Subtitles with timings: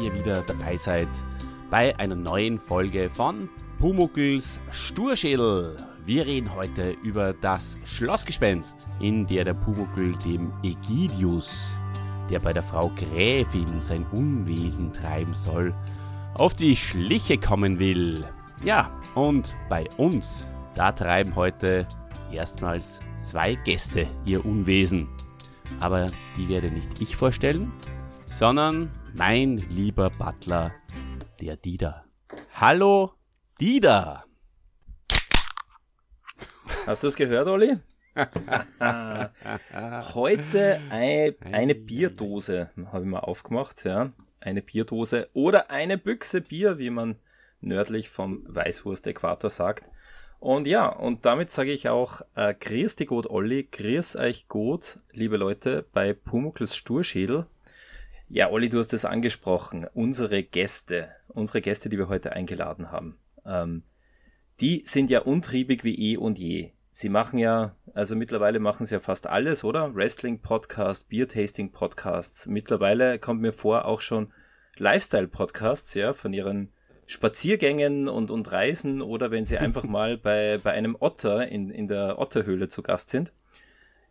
[0.00, 1.08] ihr wieder dabei seid
[1.70, 5.76] bei einer neuen Folge von Pumuckls Sturschädel.
[6.06, 11.78] Wir reden heute über das Schlossgespenst, in der der Pumuckl dem Ägidius,
[12.30, 15.74] der bei der Frau Gräfin sein Unwesen treiben soll,
[16.34, 18.24] auf die Schliche kommen will.
[18.64, 21.86] Ja, und bei uns, da treiben heute
[22.32, 25.08] erstmals zwei Gäste ihr Unwesen.
[25.78, 27.72] Aber die werde nicht ich vorstellen,
[28.30, 30.72] sondern mein lieber Butler,
[31.40, 32.04] der Dieter.
[32.54, 33.12] Hallo,
[33.60, 34.24] Dieter!
[36.86, 37.76] Hast du es gehört, Olli?
[40.14, 44.12] Heute ein, eine Bierdose habe ich mal aufgemacht, ja.
[44.40, 47.16] Eine Bierdose oder eine Büchse Bier, wie man
[47.60, 49.84] nördlich vom Weißwurst-Äquator sagt.
[50.38, 54.98] Und ja, und damit sage ich auch, äh, grüß dich gut, Olli, grüß euch gut,
[55.12, 57.44] liebe Leute, bei Pumuckls Sturschädel.
[58.32, 63.18] Ja, Olli, du hast es angesprochen, unsere Gäste, unsere Gäste, die wir heute eingeladen haben,
[63.44, 63.82] ähm,
[64.60, 66.70] die sind ja untriebig wie eh und je.
[66.92, 69.96] Sie machen ja, also mittlerweile machen sie ja fast alles, oder?
[69.96, 72.46] Wrestling-Podcast, Beer-Tasting-Podcasts.
[72.46, 74.32] Mittlerweile kommt mir vor auch schon
[74.76, 76.72] Lifestyle-Podcasts, ja, von ihren
[77.06, 81.88] Spaziergängen und, und Reisen oder wenn sie einfach mal bei, bei einem Otter in, in
[81.88, 83.32] der Otterhöhle zu Gast sind.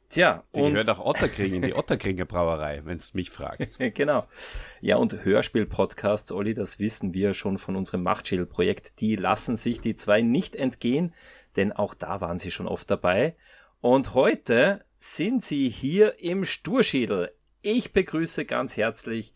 [0.10, 3.78] Tja, die und gehört auch Otterkring in die Otterkringer Brauerei, wenn es mich fragst.
[3.94, 4.26] genau.
[4.82, 9.00] Ja, und Hörspiel-Podcasts, Olli, das wissen wir schon von unserem Machtschild-Projekt.
[9.02, 11.14] Die lassen sich die zwei nicht entgehen,
[11.56, 13.36] denn auch da waren sie schon oft dabei.
[13.82, 17.32] Und heute sind sie hier im Sturschädel.
[17.62, 19.36] Ich begrüße ganz herzlich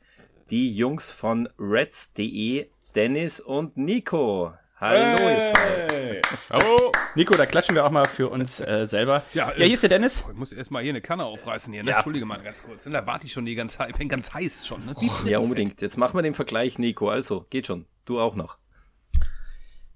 [0.49, 4.53] die Jungs von Reds.de Dennis und Nico.
[4.77, 5.37] Hallo, hey.
[5.37, 6.21] ihr zwei.
[6.49, 6.82] Hallo.
[7.15, 9.21] Nico, da klatschen wir auch mal für uns äh, selber.
[9.35, 10.25] Ja, ja, hier ist der Dennis.
[10.27, 11.91] Ich muss erstmal hier eine Kanne aufreißen hier, ne?
[11.91, 11.97] Ja.
[11.97, 12.85] Entschuldige mal ganz kurz.
[12.85, 13.91] Da warte ich schon die ganze Zeit.
[13.91, 14.95] Ich bin ganz heiß schon, ne?
[14.95, 15.79] Oh, ja, unbedingt.
[15.79, 17.09] Jetzt machen wir den Vergleich, Nico.
[17.09, 17.85] Also, geht schon.
[18.05, 18.57] Du auch noch.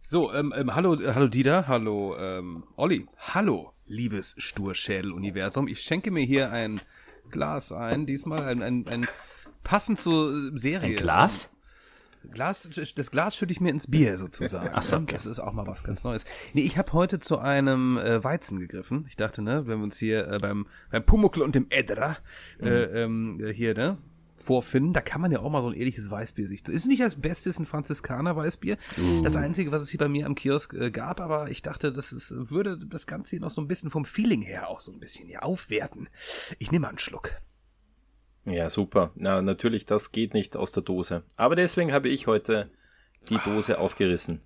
[0.04, 5.68] So, ähm, ähm, hallo, äh, hallo Dieter, hallo ähm, Olli, hallo, liebes Sturschädel-Universum.
[5.68, 6.80] Ich schenke mir hier ein
[7.32, 9.08] Glas ein, diesmal ein, ein, ein
[9.64, 10.92] passend zur Serie.
[10.92, 11.57] Ein Glas?
[12.32, 14.72] Glas, das Glas schütte ich mir ins Bier sozusagen.
[14.74, 15.14] Ach so, okay.
[15.14, 16.26] Das ist auch mal was ganz Neues.
[16.54, 19.06] Nee, ich habe heute zu einem äh, Weizen gegriffen.
[19.08, 22.18] Ich dachte, ne, wenn wir uns hier äh, beim, beim Pumuckl und dem Edra
[22.60, 23.40] äh, mhm.
[23.40, 23.98] ähm, hier, ne,
[24.38, 26.68] vorfinden, da kann man ja auch mal so ein ehrliches Weißbier sich.
[26.68, 28.78] Ist nicht als bestes ein Franziskaner Weißbier.
[28.98, 29.22] Uh.
[29.24, 32.14] Das einzige, was es hier bei mir am Kiosk äh, gab, aber ich dachte, das
[32.14, 35.00] ist, würde das Ganze hier noch so ein bisschen vom Feeling her auch so ein
[35.00, 36.08] bisschen hier aufwerten.
[36.60, 37.32] Ich nehme mal einen Schluck.
[38.48, 39.12] Ja, super.
[39.16, 41.24] Na, natürlich, das geht nicht aus der Dose.
[41.36, 42.70] Aber deswegen habe ich heute
[43.30, 44.42] die Dose aufgerissen.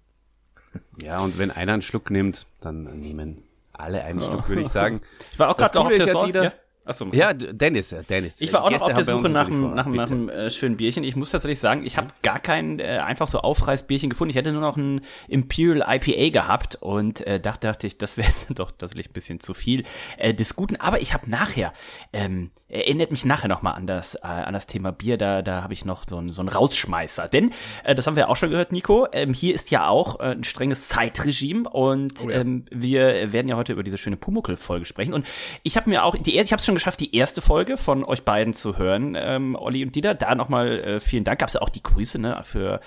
[0.99, 5.01] Ja, und wenn einer einen Schluck nimmt, dann nehmen alle einen Schluck, würde ich sagen.
[5.31, 6.43] Ich war auch gerade auf der Sorte.
[6.43, 6.53] Ja,
[6.83, 7.07] Achso.
[7.11, 8.41] Ja, Dennis, Dennis.
[8.41, 11.03] Ich war auch noch auf der Suche nach einem, nach, nach einem äh, schönen Bierchen.
[11.03, 14.31] Ich muss tatsächlich sagen, ich habe gar kein äh, einfach so Aufreißbierchen gefunden.
[14.31, 18.31] Ich hätte nur noch ein Imperial IPA gehabt und äh, dachte, dachte ich, das wäre
[18.49, 19.83] doch tatsächlich ein bisschen zu viel
[20.17, 20.75] äh, des Guten.
[20.77, 21.71] Aber ich habe nachher,
[22.13, 25.17] ähm, erinnert mich nachher nochmal an das, äh, an das Thema Bier.
[25.17, 27.27] Da, da habe ich noch so einen so einen Rausschmeißer.
[27.27, 27.51] Denn,
[27.83, 30.43] äh, das haben wir auch schon gehört, Nico, ähm, hier ist ja auch äh, ein
[30.43, 32.41] strenges Zeitregime und oh ja.
[32.41, 35.13] ähm, wir werden ja heute über diese schöne Pumuckel-Folge sprechen.
[35.13, 35.27] Und
[35.61, 38.23] ich habe mir auch, die erste, ich habe schon geschafft, die erste Folge von euch
[38.23, 40.15] beiden zu hören, ähm, Olli und Dieter.
[40.15, 41.39] Da nochmal äh, vielen Dank.
[41.39, 42.79] Gab es ja auch die Grüße ne, für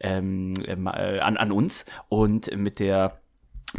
[0.00, 3.20] ähm, äh, an, an uns und mit der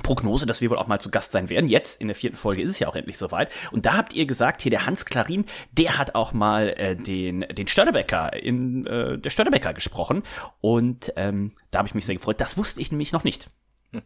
[0.04, 1.70] Prognose, dass wir wohl auch mal zu Gast sein werden.
[1.70, 3.52] Jetzt in der vierten Folge ist es ja auch endlich soweit.
[3.72, 7.42] Und da habt ihr gesagt, hier der Hans Klarin, der hat auch mal äh, den
[7.42, 10.24] den Störtebecker in äh, der Störtebecker gesprochen.
[10.62, 12.42] Und ähm, da habe ich mich sehr gefreut.
[12.42, 13.50] Das wusste ich nämlich noch nicht.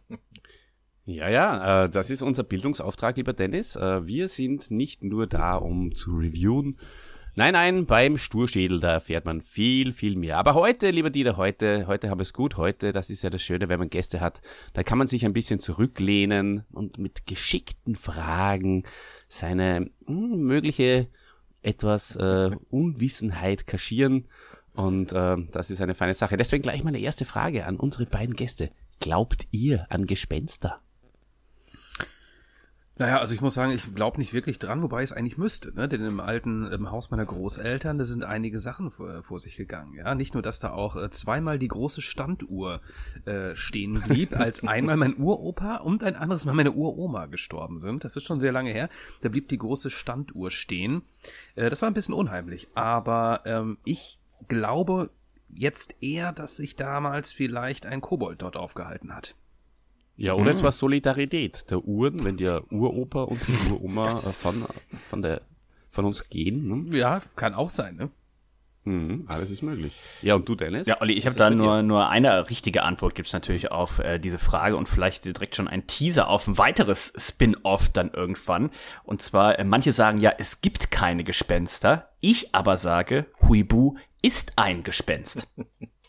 [1.10, 3.74] Ja, ja, äh, das ist unser Bildungsauftrag, lieber Dennis.
[3.74, 6.78] Äh, wir sind nicht nur da, um zu reviewen.
[7.34, 10.38] Nein, nein, beim Sturschädel, da erfährt man viel, viel mehr.
[10.38, 12.56] Aber heute, lieber Dieter, heute, heute haben wir es gut.
[12.56, 14.40] Heute, das ist ja das Schöne, wenn man Gäste hat,
[14.72, 18.84] da kann man sich ein bisschen zurücklehnen und mit geschickten Fragen
[19.26, 21.08] seine mh, hm, mögliche
[21.62, 24.28] etwas äh, Unwissenheit kaschieren.
[24.74, 26.36] Und äh, das ist eine feine Sache.
[26.36, 28.70] Deswegen gleich meine erste Frage an unsere beiden Gäste.
[29.00, 30.80] Glaubt ihr an Gespenster?
[33.00, 35.88] Naja, also ich muss sagen, ich glaube nicht wirklich dran, wobei es eigentlich müsste, ne?
[35.88, 39.94] Denn im alten im Haus meiner Großeltern, da sind einige Sachen vor, vor sich gegangen.
[39.94, 42.82] Ja, nicht nur, dass da auch äh, zweimal die große Standuhr
[43.24, 48.04] äh, stehen blieb, als einmal mein Uropa und ein anderes Mal meine Uroma gestorben sind.
[48.04, 48.90] Das ist schon sehr lange her.
[49.22, 51.00] Da blieb die große Standuhr stehen.
[51.54, 54.18] Äh, das war ein bisschen unheimlich, aber ähm, ich
[54.48, 55.08] glaube
[55.48, 59.36] jetzt eher, dass sich damals vielleicht ein Kobold dort aufgehalten hat.
[60.20, 60.50] Ja, oder mhm.
[60.50, 64.66] es war Solidarität der Uhren, wenn der Uropa und die Uroma äh, von,
[65.08, 65.40] von, der,
[65.88, 66.68] von uns gehen.
[66.68, 66.98] Ne?
[66.98, 68.10] Ja, kann auch sein, ne?
[68.84, 69.94] Mhm, alles ist möglich.
[70.20, 70.86] Ja, und du, Dennis?
[70.86, 74.38] Ja, Olli, ich habe da nur, nur eine richtige Antwort gibt's natürlich auf äh, diese
[74.38, 78.70] Frage und vielleicht direkt schon ein Teaser auf ein weiteres Spin-off dann irgendwann.
[79.04, 82.10] Und zwar, äh, manche sagen ja, es gibt keine Gespenster.
[82.20, 85.48] Ich aber sage, Huibu ist ein Gespenst.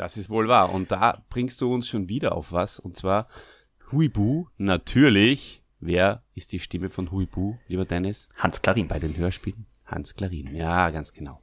[0.00, 0.72] Das ist wohl wahr.
[0.72, 2.80] Und da bringst du uns schon wieder auf was.
[2.80, 3.28] Und zwar
[3.92, 5.62] Huibu, natürlich.
[5.78, 8.30] Wer ist die Stimme von Huibu, lieber Dennis?
[8.36, 8.88] Hans Klarin.
[8.88, 9.66] Bei den Hörspielen?
[9.84, 11.38] Hans Klarin, ja, ganz genau.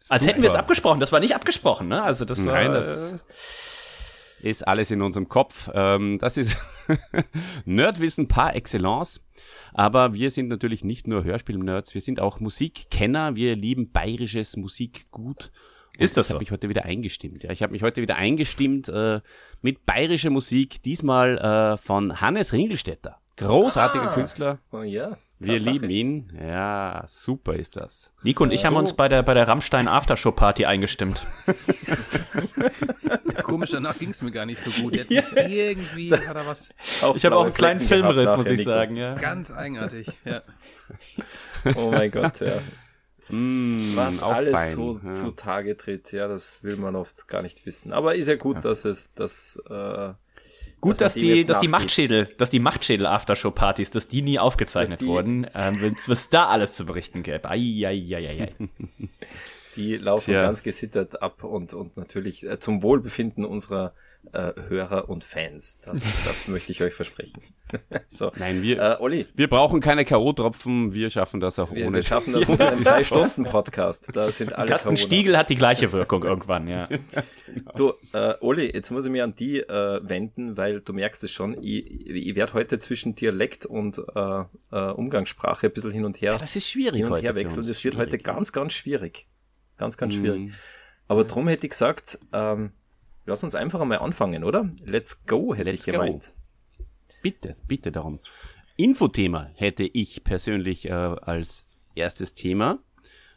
[0.00, 0.14] Super.
[0.14, 0.98] Als hätten wir es abgesprochen.
[0.98, 2.02] Das war nicht abgesprochen, ne?
[2.02, 5.70] Also das Nein, war, das äh, ist alles in unserem Kopf.
[5.72, 6.58] Ähm, das ist
[7.64, 9.20] Nerdwissen par excellence.
[9.72, 13.36] Aber wir sind natürlich nicht nur Hörspiel-Nerds, wir sind auch Musikkenner.
[13.36, 15.52] Wir lieben bayerisches Musikgut
[15.98, 16.32] ist das so?
[16.32, 17.44] Ich habe mich heute wieder eingestimmt.
[17.44, 19.20] Ja, ich habe mich heute wieder eingestimmt äh,
[19.62, 23.18] mit bayerischer Musik, diesmal äh, von Hannes Ringelstetter.
[23.36, 24.58] Großartiger ah, Künstler.
[24.72, 25.16] Oh ja.
[25.40, 26.32] Wir lieben ihn.
[26.40, 28.12] Ja, super ist das.
[28.24, 31.24] Nico und ich haben uns bei der, bei der Rammstein Aftershow Party eingestimmt.
[33.44, 34.96] Komisch, danach ging es mir gar nicht so gut.
[35.08, 35.22] Ja.
[35.36, 36.70] Irgendwie hat er was.
[37.14, 38.70] ich habe auch einen kleinen Filmriss, muss ich Nico.
[38.70, 38.96] sagen.
[38.96, 39.14] Ja.
[39.14, 40.42] Ganz eigenartig, ja.
[41.76, 42.58] Oh mein Gott, ja.
[43.28, 45.12] Mm, Was alles fein, so ja.
[45.12, 47.92] zutage tritt, ja, das will man oft gar nicht wissen.
[47.92, 48.62] Aber ist ja gut, ja.
[48.62, 50.12] dass es das äh,
[50.80, 54.38] Gut, dass, dass die, dass die Machtschädel, dass die Machtschädel Aftershow Partys, dass die nie
[54.38, 57.50] aufgezeichnet die, wurden, ähm, wenn es da alles zu berichten gäbe.
[57.50, 58.54] Ai, ai, ai, ai.
[59.76, 60.42] Die laufen Tja.
[60.42, 63.92] ganz gesittert ab und und natürlich äh, zum Wohlbefinden unserer
[64.32, 65.80] äh, Hörer und Fans.
[65.80, 67.42] Das, das möchte ich euch versprechen.
[68.08, 68.32] so.
[68.36, 69.26] Nein, wir, äh, Olli.
[69.34, 71.96] wir brauchen keine K.O.-Tropfen, wir schaffen das auch wir, ohne.
[71.96, 74.10] Wir schaffen das mit einem drei-Stunden-Podcast.
[74.14, 76.86] Da sind alle Carsten Stiegel hat die gleiche Wirkung irgendwann, ja.
[76.86, 77.72] genau.
[77.76, 81.30] Du, äh, Olli, jetzt muss ich mich an die äh, wenden, weil du merkst es
[81.30, 86.20] schon, ich, ich werde heute zwischen Dialekt und äh, äh, Umgangssprache ein bisschen hin und
[86.20, 86.32] her.
[86.32, 87.02] Ja, das ist schwierig.
[87.02, 87.66] Hin und her wechseln.
[87.66, 89.26] Das wird heute ganz, ganz schwierig.
[89.76, 90.40] Ganz, ganz schwierig.
[90.40, 90.54] Mm.
[91.06, 92.72] Aber drum hätte ich gesagt, ähm,
[93.28, 94.70] Lass uns einfach mal anfangen, oder?
[94.86, 96.32] Let's go, hätte Let's ich gemeint.
[96.78, 96.84] Go.
[97.20, 98.20] Bitte, bitte darum.
[98.78, 102.78] Infothema hätte ich persönlich äh, als erstes Thema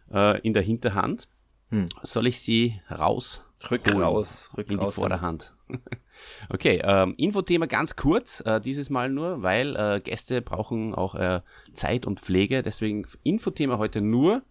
[0.09, 1.27] äh, in der Hinterhand.
[1.71, 1.87] Hm.
[2.03, 3.45] Soll ich sie raus?
[3.69, 5.55] Rück raus, rück in raus die Vorderhand.
[6.49, 11.41] okay, ähm, Infothema ganz kurz, äh, dieses Mal nur, weil äh, Gäste brauchen auch äh,
[11.73, 12.63] Zeit und Pflege.
[12.63, 14.41] Deswegen Infothema heute nur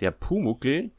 [0.00, 0.90] der Pumuckel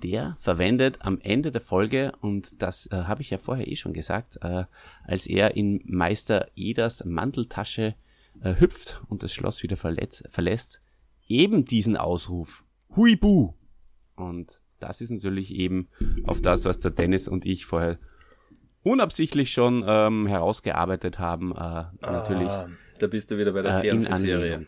[0.00, 3.92] der verwendet am Ende der Folge, und das äh, habe ich ja vorher eh schon
[3.92, 4.64] gesagt, äh,
[5.04, 7.94] als er in Meister Eders Manteltasche
[8.42, 10.80] äh, hüpft und das Schloss wieder verletz, verlässt,
[11.28, 12.64] eben diesen Ausruf.
[12.96, 13.54] Huibu!
[14.16, 15.88] Und das ist natürlich eben
[16.26, 17.98] auf das, was der Dennis und ich vorher
[18.82, 21.52] unabsichtlich schon ähm, herausgearbeitet haben.
[21.52, 22.48] Äh, natürlich.
[22.48, 22.68] Ah,
[22.98, 24.66] da bist du wieder bei der äh, Fernsehserie.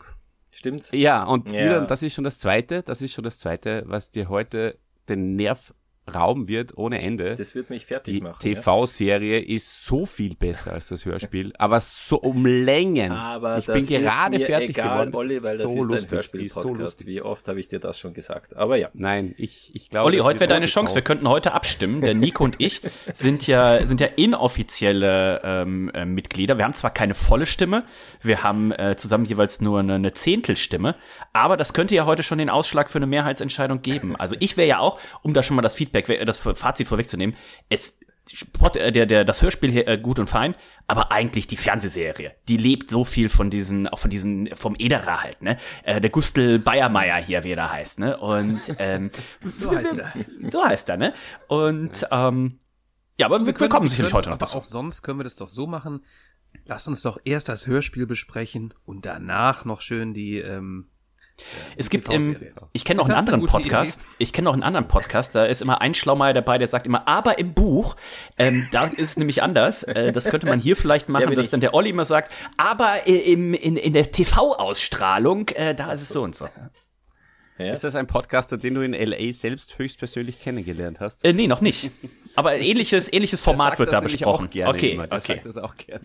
[0.51, 0.91] Stimmt's?
[0.93, 1.65] Ja, und ja.
[1.65, 5.35] Wieder, das ist schon das zweite, das ist schon das zweite, was dir heute den
[5.35, 5.73] Nerv
[6.13, 7.35] rauben wird ohne Ende.
[7.35, 8.39] Das wird mich fertig die machen.
[8.41, 9.55] Die TV-Serie ja?
[9.55, 13.11] ist so viel besser als das Hörspiel, aber so um Längen.
[13.11, 15.15] Aber ich bin gerade fertig egal, geworden.
[15.15, 16.99] Olli, weil das so ist lustig, ein Hörspiel-Podcast.
[16.99, 18.55] So Wie oft habe ich dir das schon gesagt?
[18.55, 18.89] Aber ja.
[18.93, 20.07] Nein, ich, ich glaube.
[20.07, 20.95] Olli, heute wäre deine Chance.
[20.95, 22.01] Wir könnten heute abstimmen.
[22.01, 22.81] Denn Nico und ich
[23.13, 26.57] sind ja sind ja inoffizielle ähm, äh, Mitglieder.
[26.57, 27.83] Wir haben zwar keine volle Stimme,
[28.21, 30.95] wir haben äh, zusammen jeweils nur eine, eine Zehntelstimme,
[31.31, 34.15] aber das könnte ja heute schon den Ausschlag für eine Mehrheitsentscheidung geben.
[34.15, 37.35] Also ich wäre ja auch, um da schon mal das Feedback Feedback, das Fazit vorwegzunehmen,
[37.69, 37.99] es
[38.31, 40.55] Sport, äh, der, der, das Hörspiel hier äh, gut und fein,
[40.87, 45.23] aber eigentlich die Fernsehserie, die lebt so viel von diesen, auch von diesen, vom Ederer
[45.23, 45.57] halt, ne?
[45.83, 48.17] Äh, der Gustl Bayermeier hier, wie er heißt, ne?
[48.17, 49.11] Und ähm,
[49.43, 50.13] so heißt er.
[50.49, 51.13] So heißt er, ne?
[51.49, 52.59] Und ähm,
[53.19, 54.57] ja, aber wir, wir, können, kommen sicherlich heute noch aber dazu.
[54.57, 56.05] auch sonst können wir das doch so machen.
[56.65, 60.87] Lass uns doch erst das Hörspiel besprechen und danach noch schön die ähm,
[61.75, 62.37] es gibt im,
[62.73, 64.01] ich kenne noch einen anderen Podcast.
[64.01, 64.07] Idee?
[64.19, 65.33] Ich kenne noch einen anderen Podcast.
[65.35, 67.95] Da ist immer ein Schlaumeier dabei, der sagt immer, aber im Buch,
[68.37, 69.83] ähm, da ist es nämlich anders.
[69.83, 73.07] Äh, das könnte man hier vielleicht machen, ja, dass dann der Olli immer sagt, aber
[73.07, 76.47] im, in, in der TV-Ausstrahlung, äh, da ist es so und so.
[77.57, 77.71] Ja.
[77.71, 81.23] Ist das ein Podcaster, den du in LA selbst höchstpersönlich kennengelernt hast?
[81.23, 81.91] Äh, nee, noch nicht.
[82.35, 84.49] Aber ähnliches, ähnliches Format wird da besprochen.
[84.65, 85.03] okay, immer.
[85.03, 85.35] okay.
[85.35, 86.03] Sagt das auch gerne.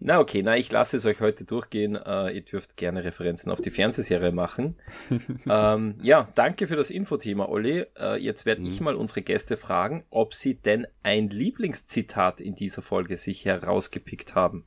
[0.00, 1.96] Na okay, na ich lasse es euch heute durchgehen.
[1.96, 4.76] Uh, ihr dürft gerne Referenzen auf die Fernsehserie machen.
[5.50, 7.84] ähm, ja, danke für das Infothema, Olli.
[8.00, 8.68] Uh, jetzt werde mhm.
[8.68, 14.36] ich mal unsere Gäste fragen, ob sie denn ein Lieblingszitat in dieser Folge sich herausgepickt
[14.36, 14.66] haben.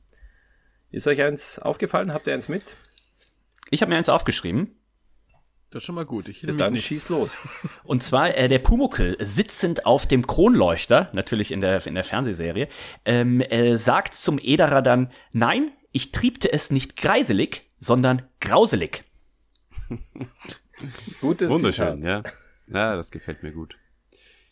[0.90, 2.12] Ist euch eins aufgefallen?
[2.12, 2.76] Habt ihr eins mit?
[3.70, 4.76] Ich habe mir eins aufgeschrieben.
[5.72, 6.28] Das ist schon mal gut.
[6.28, 6.84] Ich Dann nicht.
[6.84, 7.32] schieß los.
[7.82, 12.68] Und zwar äh, der Pumuckel sitzend auf dem Kronleuchter, natürlich in der in der Fernsehserie,
[13.06, 19.04] ähm, äh, sagt zum Ederer dann: Nein, ich triebte es nicht greiselig, sondern grauselig.
[21.22, 22.26] Gutes Wunderschön, Zitat.
[22.26, 22.32] ja.
[22.72, 23.76] Ja, das gefällt mir gut.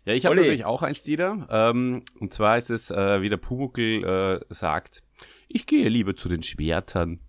[0.07, 1.47] Ja, ich habe natürlich auch eins wieder.
[1.51, 4.05] Ähm, und zwar ist es, äh, wie der Pumuckel
[4.51, 5.03] äh, sagt,
[5.49, 7.21] ich gehe lieber zu den Schwertern.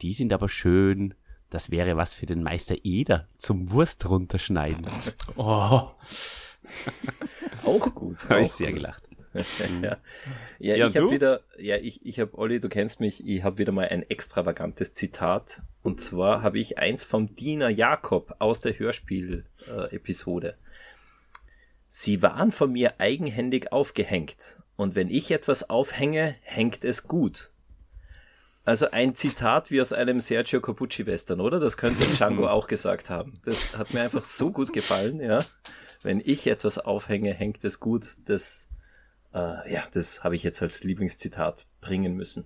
[0.00, 1.14] Die sind aber schön.
[1.50, 4.86] Das wäre was für den Meister Eder zum Wurst runterschneiden.
[5.36, 5.90] oh.
[7.64, 8.28] auch gut.
[8.28, 8.80] Habe ich sehr gut.
[8.80, 9.02] gelacht.
[9.82, 9.98] ja,
[10.58, 13.58] ja, ja ich habe wieder, ja, ich, ich habe, Olli, du kennst mich, ich habe
[13.58, 15.62] wieder mal ein extravagantes Zitat.
[15.82, 20.56] Und zwar habe ich eins vom Diener Jakob aus der Hörspiel-Episode.
[21.88, 24.58] Sie waren von mir eigenhändig aufgehängt.
[24.76, 27.50] Und wenn ich etwas aufhänge, hängt es gut.
[28.66, 31.60] Also ein Zitat wie aus einem Sergio Capucci Western, oder?
[31.60, 33.32] Das könnte Django auch gesagt haben.
[33.44, 35.38] Das hat mir einfach so gut gefallen, ja.
[36.02, 38.16] Wenn ich etwas aufhänge, hängt es gut.
[38.24, 38.68] Das,
[39.32, 42.44] äh, ja, das habe ich jetzt als Lieblingszitat bringen müssen.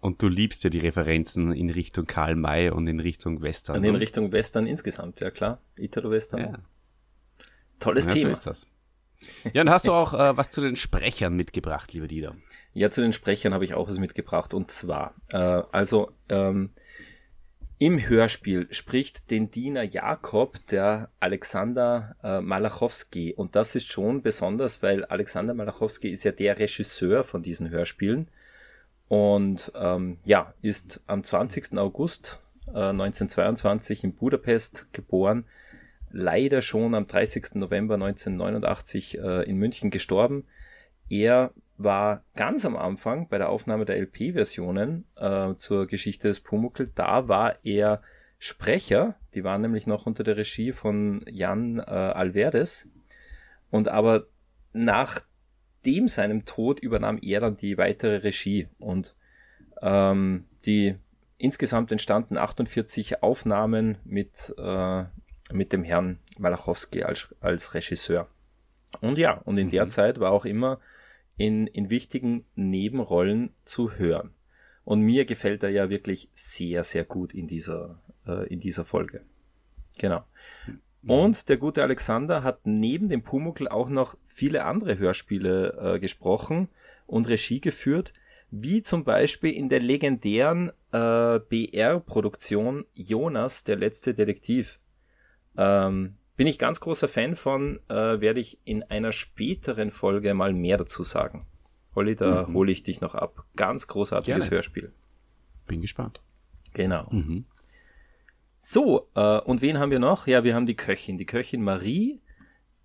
[0.00, 3.76] Und du liebst ja die Referenzen in Richtung Karl May und in Richtung Western.
[3.78, 5.62] Und in Richtung Western insgesamt, ja klar.
[5.78, 6.40] Italo-Western.
[6.40, 6.58] Ja.
[7.80, 8.26] Tolles ja, Thema.
[8.26, 8.66] So ist das.
[9.52, 12.36] Ja, und hast du auch äh, was zu den Sprechern mitgebracht, lieber Dieter?
[12.72, 14.54] Ja, zu den Sprechern habe ich auch was mitgebracht.
[14.54, 16.70] Und zwar, äh, also ähm,
[17.78, 23.34] im Hörspiel spricht den Diener Jakob der Alexander äh, Malachowski.
[23.34, 28.28] Und das ist schon besonders, weil Alexander Malachowski ist ja der Regisseur von diesen Hörspielen.
[29.08, 31.78] Und ähm, ja, ist am 20.
[31.78, 35.44] August äh, 1922 in Budapest geboren
[36.10, 37.54] leider schon am 30.
[37.54, 40.44] November 1989 äh, in München gestorben.
[41.08, 46.90] Er war ganz am Anfang bei der Aufnahme der LP-Versionen äh, zur Geschichte des Pumuckl.
[46.94, 48.02] Da war er
[48.38, 49.16] Sprecher.
[49.34, 52.88] Die waren nämlich noch unter der Regie von Jan äh, Alverdes.
[53.70, 54.26] Und aber
[54.72, 55.20] nach
[55.86, 59.14] dem seinem Tod übernahm er dann die weitere Regie und
[59.80, 60.96] ähm, die
[61.36, 65.04] insgesamt entstanden 48 Aufnahmen mit äh,
[65.52, 68.28] mit dem Herrn Malachowski als, als Regisseur.
[69.00, 69.72] Und ja, und in mhm.
[69.72, 70.80] der Zeit war auch immer
[71.36, 74.34] in, in wichtigen Nebenrollen zu hören.
[74.84, 79.22] Und mir gefällt er ja wirklich sehr, sehr gut in dieser, äh, in dieser Folge.
[79.98, 80.24] Genau.
[81.02, 81.10] Mhm.
[81.10, 86.68] Und der gute Alexander hat neben dem Pumuckl auch noch viele andere Hörspiele äh, gesprochen
[87.06, 88.12] und Regie geführt,
[88.50, 94.80] wie zum Beispiel in der legendären äh, BR-Produktion Jonas, der letzte Detektiv.
[95.58, 100.52] Ähm, bin ich ganz großer Fan von, äh, werde ich in einer späteren Folge mal
[100.52, 101.44] mehr dazu sagen.
[101.94, 102.54] Olli, da mhm.
[102.54, 103.44] hole ich dich noch ab.
[103.56, 104.56] Ganz großartiges Gerne.
[104.56, 104.92] Hörspiel.
[105.66, 106.22] Bin gespannt.
[106.74, 107.08] Genau.
[107.10, 107.44] Mhm.
[108.60, 110.28] So, äh, und wen haben wir noch?
[110.28, 111.18] Ja, wir haben die Köchin.
[111.18, 112.20] Die Köchin Marie,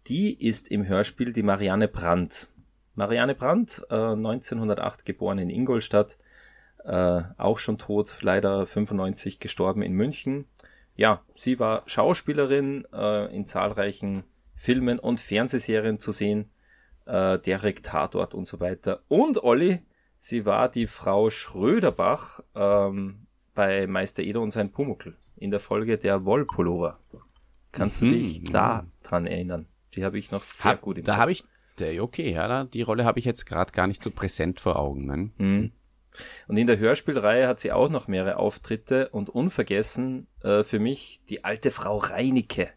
[0.08, 2.50] die ist im Hörspiel die Marianne Brandt.
[2.96, 6.18] Marianne Brandt, äh, 1908 geboren in Ingolstadt,
[6.84, 10.46] äh, auch schon tot, leider 95 gestorben in München
[10.96, 14.24] ja, sie war Schauspielerin äh, in zahlreichen
[14.56, 16.50] Filmen und Fernsehserien zu sehen,
[17.06, 19.02] äh, Derek Tatort und so weiter.
[19.08, 19.80] Und Olli,
[20.18, 25.98] sie war die Frau Schröderbach ähm, bei Meister Eder und sein Pumuckl in der Folge
[25.98, 27.00] der Wollpullover.
[27.72, 29.66] Kannst mhm, du dich da dran erinnern?
[29.96, 31.44] Die habe ich noch sehr hab, gut im Da habe ich,
[32.00, 35.06] okay, ja, die Rolle habe ich jetzt gerade gar nicht so präsent vor Augen.
[35.06, 35.30] Ne?
[35.38, 35.72] Mhm.
[36.48, 41.22] Und in der Hörspielreihe hat sie auch noch mehrere Auftritte und unvergessen äh, für mich
[41.29, 42.70] die alte Frau Reinecke,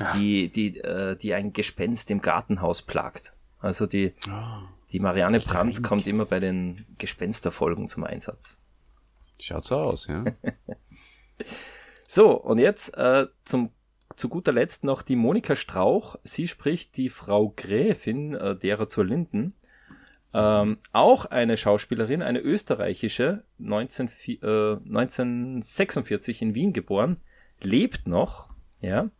[0.00, 0.16] ah.
[0.16, 3.34] die, die, äh, die ein Gespenst im Gartenhaus plagt.
[3.58, 5.82] Also die, oh, die Marianne Brandt Reinecke.
[5.82, 8.60] kommt immer bei den Gespensterfolgen zum Einsatz.
[9.38, 10.24] Schaut so aus, ja.
[12.06, 13.70] so, und jetzt äh, zum
[14.16, 16.16] zu guter Letzt noch die Monika Strauch.
[16.22, 19.54] Sie spricht die Frau Gräfin äh, derer zur Linden.
[20.34, 24.08] Ähm, auch eine Schauspielerin, eine österreichische, 19,
[24.42, 27.18] äh, 1946 in Wien geboren,
[27.60, 28.48] lebt noch,
[28.80, 29.10] ja.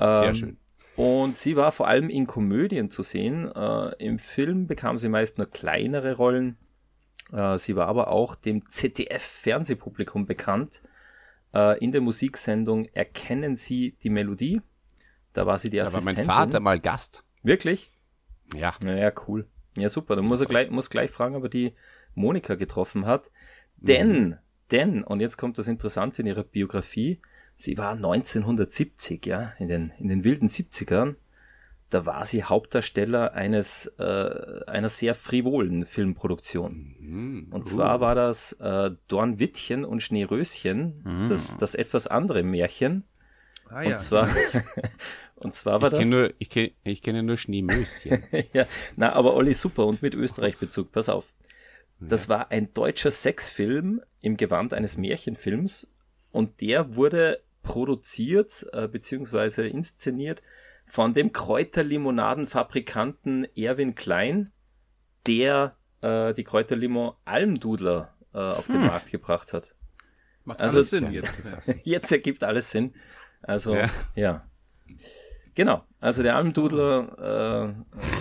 [0.00, 0.56] Ähm, Sehr schön.
[0.96, 3.50] Und sie war vor allem in Komödien zu sehen.
[3.54, 6.56] Äh, Im Film bekam sie meist nur kleinere Rollen.
[7.32, 10.82] Äh, sie war aber auch dem ZDF-Fernsehpublikum bekannt.
[11.54, 14.60] Äh, in der Musiksendung Erkennen Sie die Melodie?
[15.34, 16.26] Da war sie die Assistentin.
[16.26, 17.22] Da war mein Vater mal Gast.
[17.44, 17.92] Wirklich?
[18.54, 18.74] Ja.
[18.82, 19.46] Naja, cool.
[19.78, 20.16] Ja, super.
[20.16, 21.74] Dann muss er gleich, muss gleich fragen, ob er die
[22.14, 23.30] Monika getroffen hat.
[23.76, 24.36] Denn, mhm.
[24.70, 27.20] denn, und jetzt kommt das Interessante in ihrer Biografie,
[27.54, 31.16] sie war 1970, ja, in den, in den wilden 70ern,
[31.90, 36.96] da war sie Hauptdarsteller eines, äh, einer sehr frivolen Filmproduktion.
[36.98, 37.46] Mhm.
[37.50, 41.28] Und zwar war das äh, Dornwittchen und Schneeröschen, mhm.
[41.28, 43.04] das, das etwas andere Märchen.
[43.70, 43.96] Ah, und ja.
[43.96, 44.28] zwar,
[45.38, 46.08] Und zwar war ich das.
[46.08, 48.24] Nur, ich, kenn, ich kenne nur Schneemöschen.
[48.52, 48.66] ja,
[48.96, 51.32] na, aber Olli super und mit Österreich-Bezug, pass auf.
[52.00, 52.30] Das ja.
[52.30, 55.92] war ein deutscher Sexfilm im Gewand eines Märchenfilms
[56.30, 60.42] und der wurde produziert äh, beziehungsweise inszeniert
[60.86, 64.52] von dem Kräuterlimonadenfabrikanten Erwin Klein,
[65.26, 68.86] der äh, die Kräuterlimo Almdudler äh, auf den hm.
[68.86, 69.74] Markt gebracht hat.
[70.44, 71.42] Macht also alles Sinn jetzt.
[71.84, 72.94] jetzt ergibt alles Sinn.
[73.42, 73.90] Also, ja.
[74.14, 74.48] ja.
[75.58, 77.74] Genau, also der Almdudler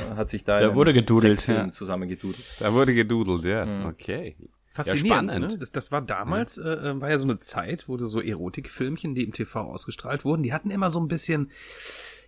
[0.10, 1.72] äh, hat sich da da wurde gedudelt, ja.
[1.72, 2.44] zusammengedudelt.
[2.58, 3.64] Da wurde gedudelt, ja.
[3.64, 3.86] Mhm.
[3.86, 4.36] Okay.
[4.72, 5.58] Faszinierend, ja, ne?
[5.60, 9.24] Das, das war damals, äh, äh, war ja so eine Zeit, wo so Erotikfilmchen, die
[9.24, 11.52] im TV ausgestrahlt wurden, die hatten immer so ein bisschen,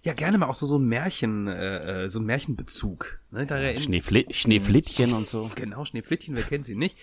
[0.04, 3.20] ja gerne mal auch so so ein Märchen, äh, äh so ein Märchenbezug.
[3.32, 3.48] Ne?
[3.48, 5.50] Da Schneefli Schneeflittchen und so.
[5.56, 6.96] Genau, Schneeflittchen, wer kennt sie nicht?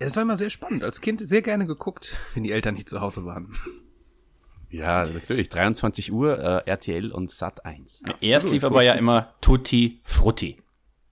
[0.00, 0.84] Es war immer sehr spannend.
[0.84, 3.54] Als Kind sehr gerne geguckt, wenn die Eltern nicht zu Hause waren.
[4.78, 5.48] Ja, natürlich.
[5.48, 8.02] 23 Uhr, äh, RTL und Sat 1.
[8.08, 10.62] Ja, Erst lief aber ja immer Tutti Frutti.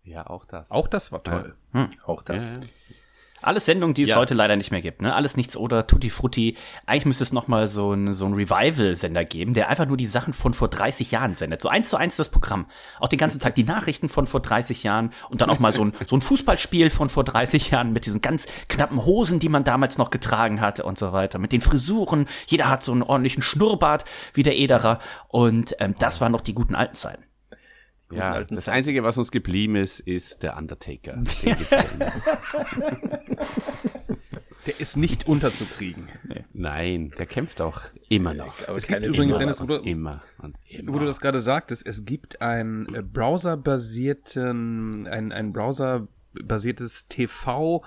[0.04, 0.71] Ja, auch das.
[0.71, 1.54] Auch das war toll.
[1.75, 1.81] Ja.
[1.81, 1.90] Hm.
[2.04, 2.54] Auch das.
[2.57, 2.61] Ja,
[3.43, 4.17] alles Sendungen, die es ja.
[4.17, 5.03] heute leider nicht mehr gibt.
[5.03, 5.15] Ne?
[5.15, 6.57] Alles nichts oder Tutti Frutti.
[6.87, 10.07] Eigentlich müsste es noch mal so ein, so ein Revival-Sender geben, der einfach nur die
[10.07, 11.63] Sachen von vor 30 Jahren sendet.
[11.63, 12.67] So eins zu eins das Programm.
[13.01, 15.85] Auch den ganzen Tag die Nachrichten von vor 30 Jahren und dann auch mal so
[15.85, 19.65] ein, so ein Fußballspiel von vor 30 Jahren mit diesen ganz knappen Hosen, die man
[19.65, 21.39] damals noch getragen hat und so weiter.
[21.39, 22.27] Mit den Frisuren.
[22.47, 24.99] Jeder hat so einen ordentlichen Schnurrbart wie der Ederer.
[25.29, 27.25] Und ähm, das waren noch die guten alten Zeiten.
[28.14, 28.75] Ja, das Zeit.
[28.75, 31.16] Einzige, was uns geblieben ist, ist der Undertaker.
[34.66, 36.09] der ist nicht unterzukriegen.
[36.25, 36.45] Nee.
[36.52, 38.54] Nein, der kämpft auch immer noch.
[38.69, 40.92] Aber es gibt übrigens, Dennis, wo du, immer, und immer.
[40.92, 47.82] wo du das gerade sagtest, es gibt ein äh, browserbasierten, ein, ein browserbasiertes TV-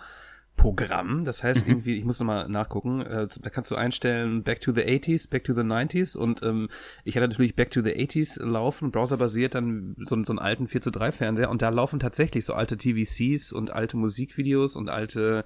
[0.56, 1.26] Programm.
[1.26, 1.74] Das heißt mhm.
[1.74, 5.44] irgendwie, ich muss nochmal nachgucken, äh, da kannst du einstellen Back to the 80s, Back
[5.44, 6.70] to the 90s und ähm,
[7.04, 10.82] ich hatte natürlich Back to the 80s laufen, browserbasiert dann so, so einen alten 4
[10.82, 15.46] zu 3 Fernseher und da laufen tatsächlich so alte TVCs und alte Musikvideos und alte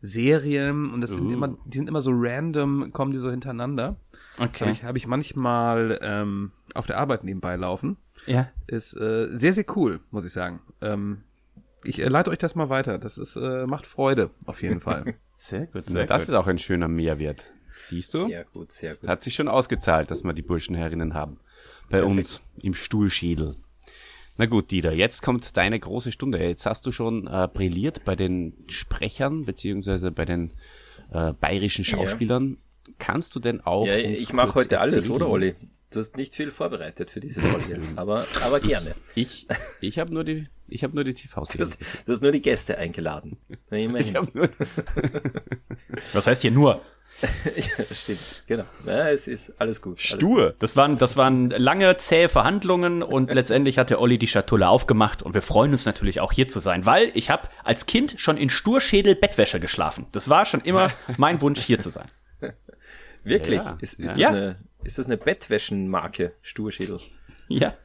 [0.00, 1.16] Serien und das uh.
[1.16, 3.96] sind immer, die sind immer so random, kommen die so hintereinander.
[4.38, 4.60] Okay.
[4.60, 7.96] Habe ich, hab ich manchmal ähm, auf der Arbeit nebenbei laufen.
[8.26, 8.48] Ja.
[8.66, 10.60] Ist äh, sehr, sehr cool, muss ich sagen.
[10.80, 11.22] Ähm,
[11.84, 12.98] ich äh, leite euch das mal weiter.
[12.98, 15.14] Das ist, äh, macht Freude, auf jeden Fall.
[15.34, 15.86] sehr gut.
[15.86, 16.28] Sehr das gut.
[16.30, 17.52] ist auch ein schöner Mehrwert.
[17.76, 18.28] Siehst du?
[18.28, 19.08] Sehr gut, sehr gut.
[19.08, 21.38] Hat sich schon ausgezahlt, dass wir die Burschenherrinnen haben.
[21.90, 22.18] Bei Perfekt.
[22.18, 23.56] uns im Stuhlschädel.
[24.36, 26.38] Na gut, Dieter, jetzt kommt deine große Stunde.
[26.38, 30.52] Jetzt hast du schon äh, brilliert bei den Sprechern, beziehungsweise bei den
[31.12, 32.50] äh, bayerischen Schauspielern.
[32.50, 32.92] Ja.
[32.98, 33.86] Kannst du denn auch.
[33.86, 34.94] Ja, ich mache heute erzählen?
[34.94, 35.54] alles, oder Olli?
[35.94, 38.96] Du hast nicht viel vorbereitet für diese Folge, aber, aber gerne.
[39.14, 39.46] Ich,
[39.80, 41.68] ich habe nur die, ich habe nur die TV-Serie.
[41.68, 41.76] Du,
[42.06, 43.38] du, hast nur die Gäste eingeladen.
[43.70, 44.14] Na, immerhin.
[44.32, 44.48] Nur
[46.12, 46.82] Was heißt hier nur?
[47.22, 48.64] ja, stimmt, genau.
[48.84, 49.98] Ja, es ist alles gut.
[49.98, 50.46] Alles Stur.
[50.46, 50.56] Gut.
[50.58, 55.22] Das waren, das waren lange, zähe Verhandlungen und letztendlich hat der Olli die Schatulle aufgemacht
[55.22, 58.36] und wir freuen uns natürlich auch hier zu sein, weil ich habe als Kind schon
[58.36, 60.06] in Sturschädel Bettwäsche geschlafen.
[60.10, 62.08] Das war schon immer mein Wunsch, hier zu sein.
[63.22, 63.62] Wirklich?
[63.62, 64.30] Ja, ist, ist, ja.
[64.30, 67.00] Das eine, ist das eine Bettwäschenmarke, Sturschädel?
[67.46, 67.76] Ja,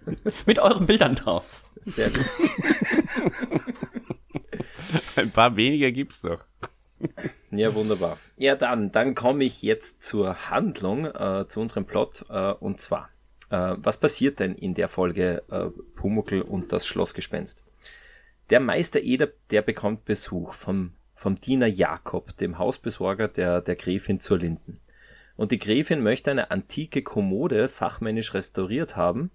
[0.45, 1.65] mit euren Bildern drauf.
[1.83, 2.23] Sehr gut.
[5.17, 6.45] Ein paar weniger gibt's doch.
[7.51, 8.17] Ja, wunderbar.
[8.37, 12.25] Ja, dann, dann komme ich jetzt zur Handlung, äh, zu unserem Plot.
[12.29, 13.09] Äh, und zwar,
[13.49, 17.63] äh, was passiert denn in der Folge äh, Pumuckl und das Schlossgespenst?
[18.49, 24.19] Der Meister Eder, der bekommt Besuch vom, vom Diener Jakob, dem Hausbesorger der, der Gräfin
[24.19, 24.79] zur Linden.
[25.39, 29.31] Und die Gräfin möchte eine antike Kommode fachmännisch restauriert haben.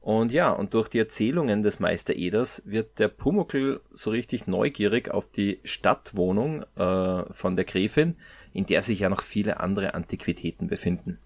[0.00, 5.12] Und ja, und durch die Erzählungen des Meister Eders wird der Pumuckl so richtig neugierig
[5.12, 8.16] auf die Stadtwohnung äh, von der Gräfin,
[8.52, 11.20] in der sich ja noch viele andere Antiquitäten befinden.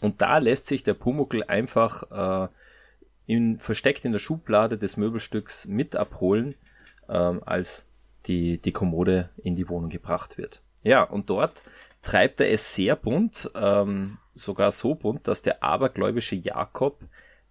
[0.00, 2.48] Und da lässt sich der Pumuckl einfach äh,
[3.26, 6.56] in, versteckt in der Schublade des Möbelstücks mit abholen,
[7.06, 7.86] äh, als
[8.26, 10.62] die, die Kommode in die Wohnung gebracht wird.
[10.82, 11.62] Ja, und dort
[12.06, 17.00] treibt er es sehr bunt, ähm, sogar so bunt, dass der abergläubische Jakob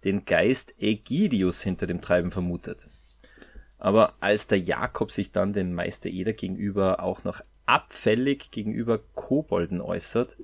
[0.02, 2.88] den Geist Ägidius hinter dem Treiben vermutet.
[3.78, 9.82] Aber als der Jakob sich dann dem Meister Eder gegenüber auch noch abfällig gegenüber Kobolden
[9.82, 10.38] äußert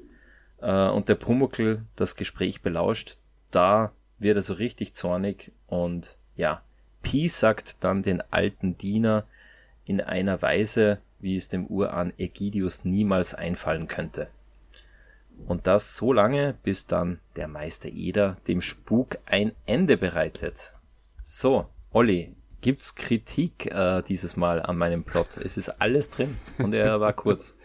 [0.61, 3.16] äh, und der Pumuckl das Gespräch belauscht,
[3.51, 6.61] da wird er so richtig zornig und ja,
[7.01, 9.25] Pi sagt dann den alten Diener
[9.87, 14.28] in einer Weise, wie es dem Urahn Ägidius niemals einfallen könnte.
[15.46, 20.72] Und das so lange, bis dann der Meister Eder dem Spuk ein Ende bereitet.
[21.20, 25.38] So, Olli, gibt's Kritik äh, dieses Mal an meinem Plot?
[25.38, 27.58] Es ist alles drin und er war kurz.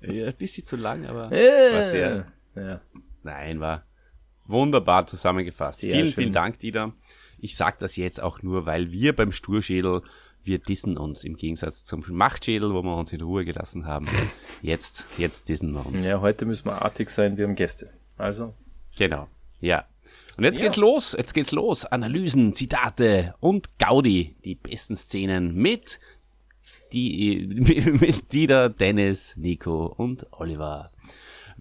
[0.00, 2.26] ja, ein bisschen zu lang, aber äh, war sehr.
[2.54, 2.80] Ja.
[3.22, 3.84] Nein, war
[4.46, 5.78] wunderbar zusammengefasst.
[5.78, 6.14] Sehr vielen, schön.
[6.14, 6.92] vielen Dank, Dieter.
[7.38, 10.02] Ich sag das jetzt auch nur, weil wir beim Sturschädel
[10.42, 14.06] wir dissen uns im Gegensatz zum Machtschädel, wo wir uns in Ruhe gelassen haben.
[14.62, 16.04] Jetzt, jetzt dissen wir uns.
[16.04, 17.90] Ja, heute müssen wir artig sein, wir haben Gäste.
[18.18, 18.54] Also.
[18.96, 19.26] Genau.
[19.60, 19.86] Ja.
[20.36, 20.64] Und jetzt ja.
[20.64, 21.86] geht's los, jetzt geht's los.
[21.86, 24.36] Analysen, Zitate und Gaudi.
[24.44, 25.98] Die besten Szenen mit,
[26.92, 27.46] die,
[28.00, 30.90] mit Dieter, Dennis, Nico und Oliver.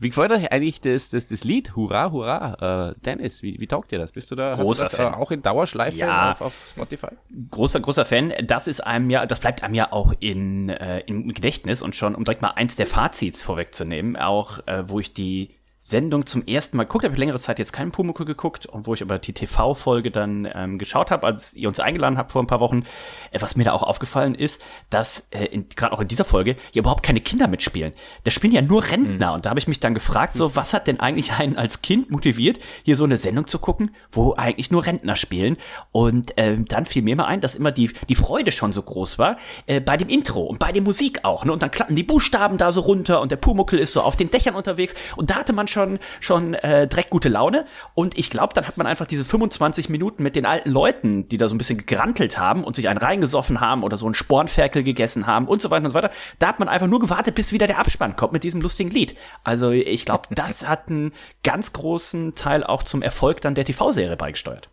[0.01, 1.75] Wie gefällt euch eigentlich das, das, das Lied?
[1.75, 2.91] Hurra, hurra.
[2.91, 4.13] Äh, Dennis, wie, wie taugt dir das?
[4.13, 5.13] Bist du da großer das, Fan.
[5.13, 7.09] Äh, auch in Dauerschleife ja, auf, auf, Spotify?
[7.51, 8.33] Großer, großer Fan.
[8.43, 12.15] Das ist einem ja, das bleibt einem ja auch in, äh, im Gedächtnis und schon,
[12.15, 16.75] um direkt mal eins der Fazits vorwegzunehmen, auch äh, wo ich die Sendung zum ersten
[16.75, 17.13] Mal geguckt habe.
[17.13, 20.77] Ich längere Zeit jetzt keinen Pumuckl geguckt, und wo ich aber die TV-Folge dann ähm,
[20.77, 22.83] geschaut habe, als ihr uns eingeladen habt vor ein paar Wochen.
[23.31, 26.81] Äh, was mir da auch aufgefallen ist, dass äh, gerade auch in dieser Folge hier
[26.81, 27.93] überhaupt keine Kinder mitspielen.
[28.25, 29.29] Da spielen ja nur Rentner.
[29.29, 29.33] Mhm.
[29.35, 32.11] Und da habe ich mich dann gefragt, so was hat denn eigentlich einen als Kind
[32.11, 35.55] motiviert, hier so eine Sendung zu gucken, wo eigentlich nur Rentner spielen?
[35.93, 39.17] Und äh, dann fiel mir mal ein, dass immer die, die Freude schon so groß
[39.17, 41.45] war äh, bei dem Intro und bei der Musik auch.
[41.45, 41.53] Ne?
[41.53, 44.29] Und dann klappen die Buchstaben da so runter und der Pumuckl ist so auf den
[44.29, 44.93] Dächern unterwegs.
[45.15, 47.65] Und da hatte man schon, schon äh, direkt gute Laune.
[47.93, 51.37] Und ich glaube, dann hat man einfach diese 25 Minuten mit den alten Leuten, die
[51.37, 54.83] da so ein bisschen gegrantelt haben und sich einen reingesoffen haben oder so einen Spornferkel
[54.83, 56.11] gegessen haben und so weiter und so weiter.
[56.39, 59.15] Da hat man einfach nur gewartet, bis wieder der Abspann kommt mit diesem lustigen Lied.
[59.43, 64.17] Also ich glaube, das hat einen ganz großen Teil auch zum Erfolg dann der TV-Serie
[64.17, 64.69] beigesteuert.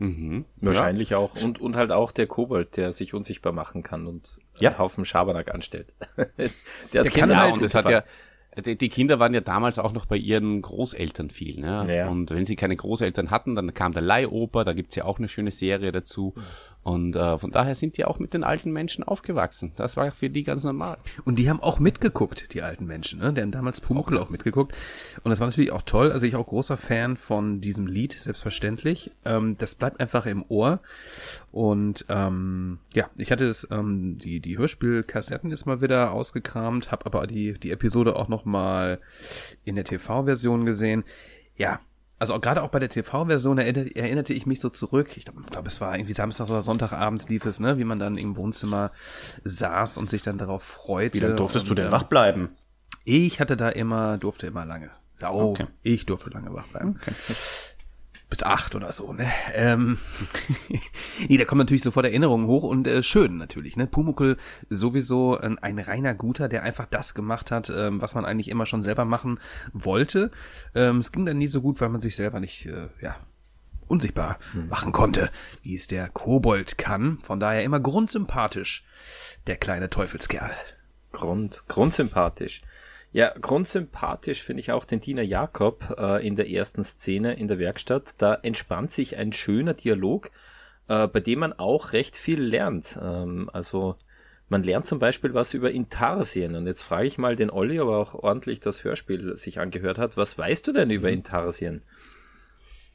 [0.00, 0.46] Mhm.
[0.56, 1.18] Wahrscheinlich ja.
[1.18, 1.36] auch.
[1.36, 4.70] Und, und halt auch der Kobold, der sich unsichtbar machen kann und ja.
[4.70, 5.94] einen Haufen Schabernack anstellt.
[6.94, 8.02] der, der kann halt, und das hat ja,
[8.56, 11.60] die, Kinder waren ja damals auch noch bei ihren Großeltern viel.
[11.60, 11.86] Ne?
[11.94, 12.08] Ja.
[12.08, 15.28] Und wenn sie keine Großeltern hatten, dann kam der Leihoper, da gibt's ja auch eine
[15.28, 16.34] schöne Serie dazu.
[16.82, 19.72] Und äh, von daher sind die auch mit den alten Menschen aufgewachsen.
[19.76, 20.96] Das war für die ganz normal.
[21.24, 23.18] Und die haben auch mitgeguckt, die alten Menschen.
[23.18, 23.34] Ne?
[23.34, 24.74] Die haben damals Pumuckl auch, auch mitgeguckt.
[25.22, 26.10] Und das war natürlich auch toll.
[26.10, 29.10] Also ich auch großer Fan von diesem Lied, selbstverständlich.
[29.26, 30.80] Ähm, das bleibt einfach im Ohr.
[31.52, 37.04] Und ähm, ja, ich hatte es, ähm, die, die Hörspielkassetten ist mal wieder ausgekramt, habe
[37.04, 39.00] aber die, die Episode auch noch mal
[39.64, 41.04] in der TV-Version gesehen.
[41.56, 41.80] Ja,
[42.20, 45.16] also gerade auch bei der TV-Version erinnerte, erinnerte ich mich so zurück.
[45.16, 48.18] Ich glaube, glaub, es war irgendwie Samstag oder Sonntagabends lief es, ne, wie man dann
[48.18, 48.92] im Wohnzimmer
[49.44, 51.14] saß und sich dann darauf freute.
[51.14, 52.50] Wie lange durftest und, du denn ähm, wach bleiben?
[53.04, 54.90] Ich hatte da immer, durfte immer lange.
[55.22, 55.66] Oh, okay.
[55.82, 56.98] ich durfte lange wach bleiben.
[57.00, 57.14] Okay
[58.30, 59.28] bis acht oder so, ne?
[59.52, 59.98] Ähm,
[61.28, 63.86] nee, da kommt natürlich sofort Erinnerungen hoch und äh, schön natürlich, ne?
[63.86, 64.36] Pumuckel
[64.70, 68.66] sowieso ein, ein reiner Guter, der einfach das gemacht hat, ähm, was man eigentlich immer
[68.66, 69.40] schon selber machen
[69.72, 70.30] wollte.
[70.74, 73.16] Ähm, es ging dann nie so gut, weil man sich selber nicht, äh, ja,
[73.88, 74.68] unsichtbar hm.
[74.68, 75.30] machen konnte,
[75.62, 77.18] wie es der Kobold kann.
[77.22, 78.84] Von daher immer grundsympathisch,
[79.48, 80.52] der kleine Teufelskerl.
[81.12, 82.62] Grund, grundsympathisch.
[83.12, 87.58] Ja, grundsympathisch finde ich auch den Tina Jakob äh, in der ersten Szene in der
[87.58, 88.14] Werkstatt.
[88.18, 90.30] Da entspannt sich ein schöner Dialog,
[90.86, 92.98] äh, bei dem man auch recht viel lernt.
[93.02, 93.96] Ähm, also
[94.48, 96.54] man lernt zum Beispiel was über Intarsien.
[96.54, 100.16] Und jetzt frage ich mal den Olli, aber auch ordentlich das Hörspiel sich angehört hat.
[100.16, 101.14] Was weißt du denn über mhm.
[101.14, 101.82] Intarsien?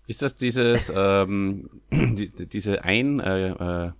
[0.07, 3.91] Ist das dieses, ähm, die, diese ein, äh, äh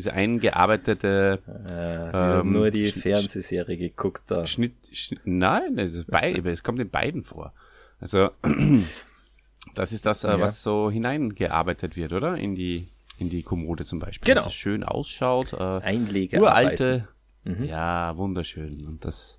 [0.00, 4.46] diese eingearbeitete äh, ähm, nur die Sch Fernsehserie geguckt da.
[4.46, 7.52] Schnitt, Schnitt nein, es, bei, es kommt in beiden vor.
[8.00, 8.30] Also
[9.74, 10.40] das ist das, äh, ja.
[10.40, 12.36] was so hineingearbeitet wird, oder?
[12.36, 14.26] In die in die Kommode zum Beispiel.
[14.26, 14.44] Genau.
[14.44, 15.52] Dass es schön ausschaut.
[15.52, 16.40] Äh, Einlege.
[16.40, 17.06] Uralte.
[17.44, 17.64] Mhm.
[17.64, 18.86] Ja, wunderschön.
[18.86, 19.38] Und das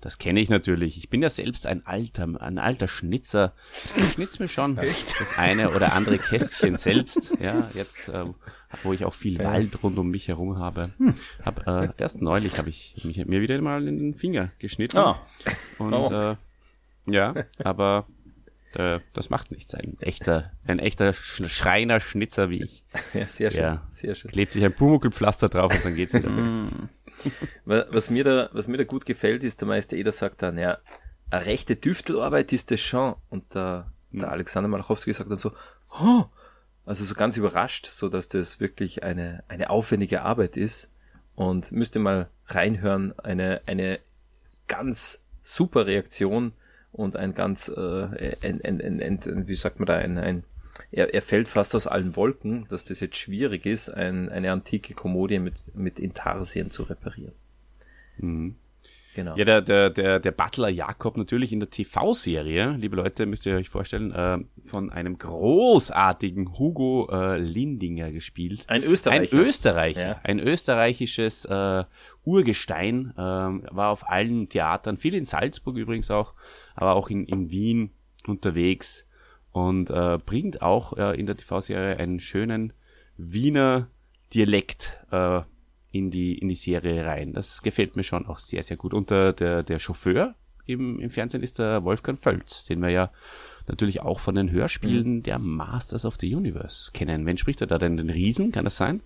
[0.00, 0.96] das kenne ich natürlich.
[0.96, 3.52] Ich bin ja selbst ein alter, ein alter Schnitzer.
[3.96, 4.76] Ich schnitz mir schon
[5.18, 7.34] das eine oder andere Kästchen selbst.
[7.40, 8.24] Ja, jetzt, äh,
[8.82, 10.90] wo ich auch viel Wald rund um mich herum habe.
[10.98, 11.14] Hm.
[11.44, 14.98] Hab, äh, erst neulich habe ich mich, mir wieder mal in den Finger geschnitten.
[14.98, 15.16] Oh.
[15.78, 16.10] Und oh.
[16.12, 16.36] Äh,
[17.06, 18.06] ja, aber
[18.74, 19.74] äh, das macht nichts.
[19.74, 22.84] Ein echter, ein echter Schreiner Schnitzer wie ich.
[23.14, 23.60] Ja, sehr schön.
[23.60, 24.30] Ja, sehr schön.
[24.30, 26.30] Klebt sich ein Pumuckelpflaster drauf und dann geht's wieder.
[27.64, 30.78] Was, mir da, was mir da gut gefällt, ist, der Meister Eder sagt dann, ja,
[31.30, 33.14] eine rechte Tüftelarbeit ist das schon.
[33.28, 34.32] Und der, der hm.
[34.32, 35.52] Alexander Malachowski sagt dann so,
[35.90, 36.24] oh!
[36.86, 40.92] also so ganz überrascht, so dass das wirklich eine, eine aufwendige Arbeit ist.
[41.36, 44.00] Und müsste mal reinhören, eine, eine
[44.66, 46.52] ganz super Reaktion
[46.92, 50.44] und ein ganz, äh, ein, ein, ein, ein, wie sagt man da, ein, ein
[50.90, 54.94] er, er fällt fast aus allen Wolken, dass das jetzt schwierig ist, ein, eine antike
[54.94, 57.34] Komödie mit, mit Intarsien zu reparieren.
[58.18, 58.56] Mhm.
[59.14, 59.36] Genau.
[59.36, 63.56] Ja, der, der, der, der Butler Jakob natürlich in der TV-Serie, liebe Leute, müsst ihr
[63.56, 68.64] euch vorstellen, äh, von einem großartigen Hugo äh, Lindinger gespielt.
[68.68, 69.36] Ein Österreicher.
[69.36, 70.08] Ein Österreicher.
[70.08, 70.20] Ja.
[70.22, 71.84] Ein österreichisches äh,
[72.24, 76.34] Urgestein, äh, war auf allen Theatern, viel in Salzburg übrigens auch,
[76.76, 77.90] aber auch in, in Wien
[78.28, 79.04] unterwegs
[79.52, 82.72] und äh, bringt auch äh, in der TV-Serie einen schönen
[83.16, 83.88] Wiener
[84.32, 85.42] Dialekt äh,
[85.92, 87.32] in die in die Serie rein.
[87.32, 88.94] Das gefällt mir schon auch sehr sehr gut.
[88.94, 90.34] Und der der, der Chauffeur
[90.66, 93.10] im, im Fernsehen ist der Wolfgang Völz, den wir ja
[93.66, 95.22] natürlich auch von den Hörspielen mhm.
[95.22, 97.26] der Masters of the Universe kennen.
[97.26, 97.96] Wen spricht er da denn?
[97.96, 98.52] Den Riesen?
[98.52, 99.02] Kann das sein?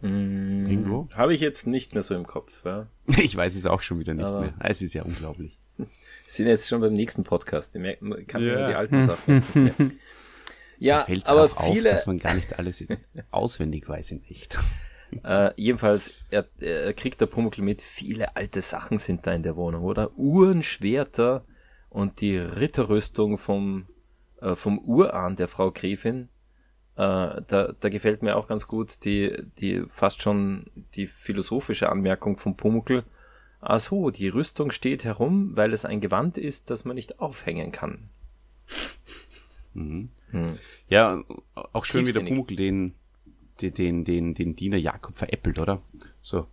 [0.00, 0.66] Mhm.
[0.66, 1.08] Irgendwo?
[1.14, 2.64] Habe ich jetzt nicht mehr so im Kopf.
[2.64, 2.86] Ja.
[3.06, 4.54] Ich weiß es auch schon wieder nicht Aber mehr.
[4.60, 5.58] Es ist ja unglaublich.
[5.78, 5.86] Wir
[6.26, 7.74] sind jetzt schon beim nächsten Podcast.
[7.74, 8.68] Ich kann ja.
[8.68, 9.98] die alten Sachen
[10.78, 12.84] Ja, aber auf, viele, dass man gar nicht alles
[13.30, 14.58] auswendig weiß in echt.
[15.24, 19.56] Äh, jedenfalls, er, er kriegt der Pumuckl mit, viele alte Sachen sind da in der
[19.56, 20.10] Wohnung, oder?
[20.18, 21.46] Uhren, Schwerter
[21.88, 23.86] und die Ritterrüstung vom,
[24.42, 26.28] äh, vom Urahn der Frau Gräfin.
[26.96, 32.36] Äh, da, da gefällt mir auch ganz gut die, die fast schon die philosophische Anmerkung
[32.36, 33.02] vom Pumuckl.
[33.60, 37.72] Ach so, die Rüstung steht herum, weil es ein Gewand ist, das man nicht aufhängen
[37.72, 38.08] kann.
[39.74, 40.10] Mhm.
[40.30, 40.58] Hm.
[40.88, 41.22] Ja,
[41.72, 42.94] auch schön, wie der Pumuckl den,
[43.60, 45.82] den, den, den, den Diener Jakob veräppelt, oder?
[46.20, 46.46] So,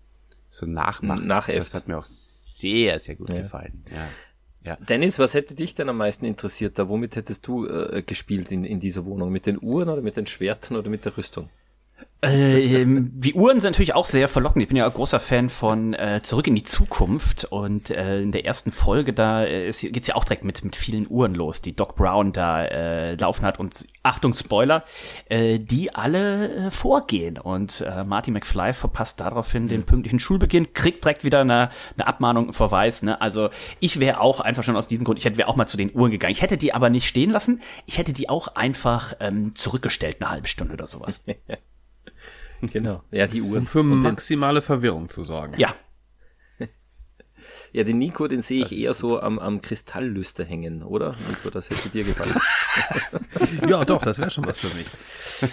[0.49, 1.23] so nachmacht.
[1.23, 1.67] Nachäfft.
[1.67, 3.41] Das hat mir auch sehr, sehr gut ja.
[3.41, 3.81] gefallen.
[3.91, 4.07] Ja.
[4.63, 4.75] Ja.
[4.77, 6.89] Dennis, was hätte dich denn am meisten interessiert da?
[6.89, 9.31] Womit hättest du äh, gespielt in, in dieser Wohnung?
[9.31, 11.49] Mit den Uhren oder mit den Schwertern oder mit der Rüstung?
[12.25, 14.63] Äh, ähm, die Uhren sind natürlich auch sehr verlockend.
[14.63, 18.31] Ich bin ja ein großer Fan von äh, Zurück in die Zukunft und äh, in
[18.31, 21.73] der ersten Folge da äh, geht's ja auch direkt mit mit vielen Uhren los, die
[21.73, 24.85] Doc Brown da äh, laufen hat und Achtung Spoiler,
[25.29, 31.03] äh, die alle äh, vorgehen und äh, Marty McFly verpasst daraufhin den pünktlichen Schulbeginn, kriegt
[31.03, 33.03] direkt wieder eine, eine Abmahnung, einen Verweis.
[33.03, 33.21] Ne?
[33.21, 35.77] Also ich wäre auch einfach schon aus diesem Grund, ich hätte wäre auch mal zu
[35.77, 36.31] den Uhren gegangen.
[36.31, 40.31] Ich hätte die aber nicht stehen lassen, ich hätte die auch einfach ähm, zurückgestellt eine
[40.31, 41.23] halbe Stunde oder sowas.
[42.71, 43.03] Genau.
[43.11, 43.63] Ja, die Uhren.
[43.63, 45.55] Um für maximale Verwirrung zu sorgen.
[45.57, 45.75] Ja.
[47.75, 51.13] Ja, den Nico, den sehe ich eher so am, am Kristalllüster hängen, oder?
[51.27, 52.33] Nico, das hätte dir gefallen.
[53.67, 54.87] ja, doch, das wäre schon was für mich.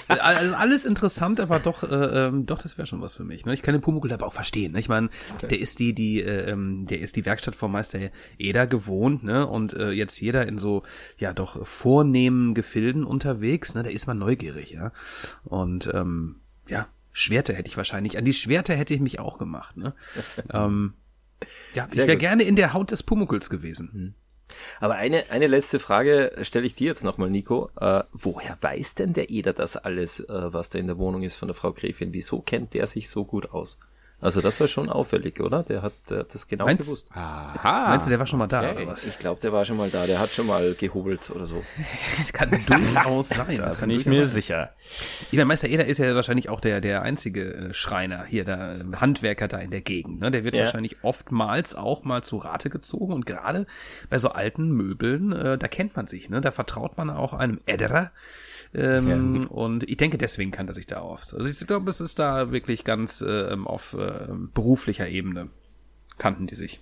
[0.07, 1.87] Also alles interessant, aber doch, äh,
[2.27, 3.45] ähm, doch, das wäre schon was für mich.
[3.45, 3.55] Ne?
[3.55, 4.71] Ich kann den Pumuckl aber auch verstehen.
[4.71, 4.79] Ne?
[4.79, 5.11] Ich meine,
[5.51, 7.99] der ist die, die, äh, ähm, der ist die Werkstatt vom Meister
[8.39, 9.45] Eder gewohnt, ne?
[9.45, 10.85] Und äh, jetzt jeder in so,
[11.19, 13.83] ja, doch vornehmen Gefilden unterwegs, ne?
[13.83, 14.93] Da ist man neugierig, ja.
[15.43, 16.37] Und ähm,
[16.69, 19.77] ja, Schwerter hätte ich wahrscheinlich, an die Schwerter hätte ich mich auch gemacht.
[19.77, 19.95] Ne?
[20.53, 20.95] ähm,
[21.75, 23.91] ja, Sehr ich wäre gerne in der Haut des Pumuckels gewesen.
[23.93, 24.15] Hm.
[24.81, 27.71] Aber eine, eine letzte Frage stelle ich dir jetzt nochmal, Nico.
[27.81, 31.37] Äh, woher weiß denn der Eder das alles, äh, was da in der Wohnung ist
[31.37, 32.13] von der Frau Gräfin?
[32.13, 33.79] Wieso kennt der sich so gut aus?
[34.23, 35.65] Also das war schon auffällig, oder?
[35.65, 37.09] Der hat, der hat das genau Meinst, gewusst.
[37.13, 37.89] Aha.
[37.91, 38.85] Meinst du, der war schon mal da okay.
[38.85, 39.05] oder was?
[39.05, 40.07] Ich glaube, der war schon mal da.
[40.07, 41.65] Der hat schon mal gehobelt oder so.
[42.19, 43.57] das kann durchaus sein.
[43.57, 44.29] Das, das kann ich mir sein.
[44.29, 44.71] sicher.
[45.33, 48.77] Ich meine, Meister Eder ist ja wahrscheinlich auch der, der einzige äh, Schreiner hier, der
[48.77, 50.21] äh, Handwerker da in der Gegend.
[50.21, 50.31] Ne?
[50.31, 50.61] Der wird ja.
[50.61, 53.67] wahrscheinlich oftmals auch mal zu Rate gezogen und gerade
[54.09, 56.31] bei so alten Möbeln, äh, da kennt man sich.
[56.31, 56.41] Ne?
[56.41, 58.13] Da vertraut man auch einem Ederer
[58.75, 59.49] ähm, ja.
[59.49, 61.27] Und ich denke, deswegen kann er sich da auf.
[61.35, 65.51] Also ich glaube, es ist da wirklich ganz äh, auf äh, beruflicher Ebene
[66.19, 66.81] kannten die sich.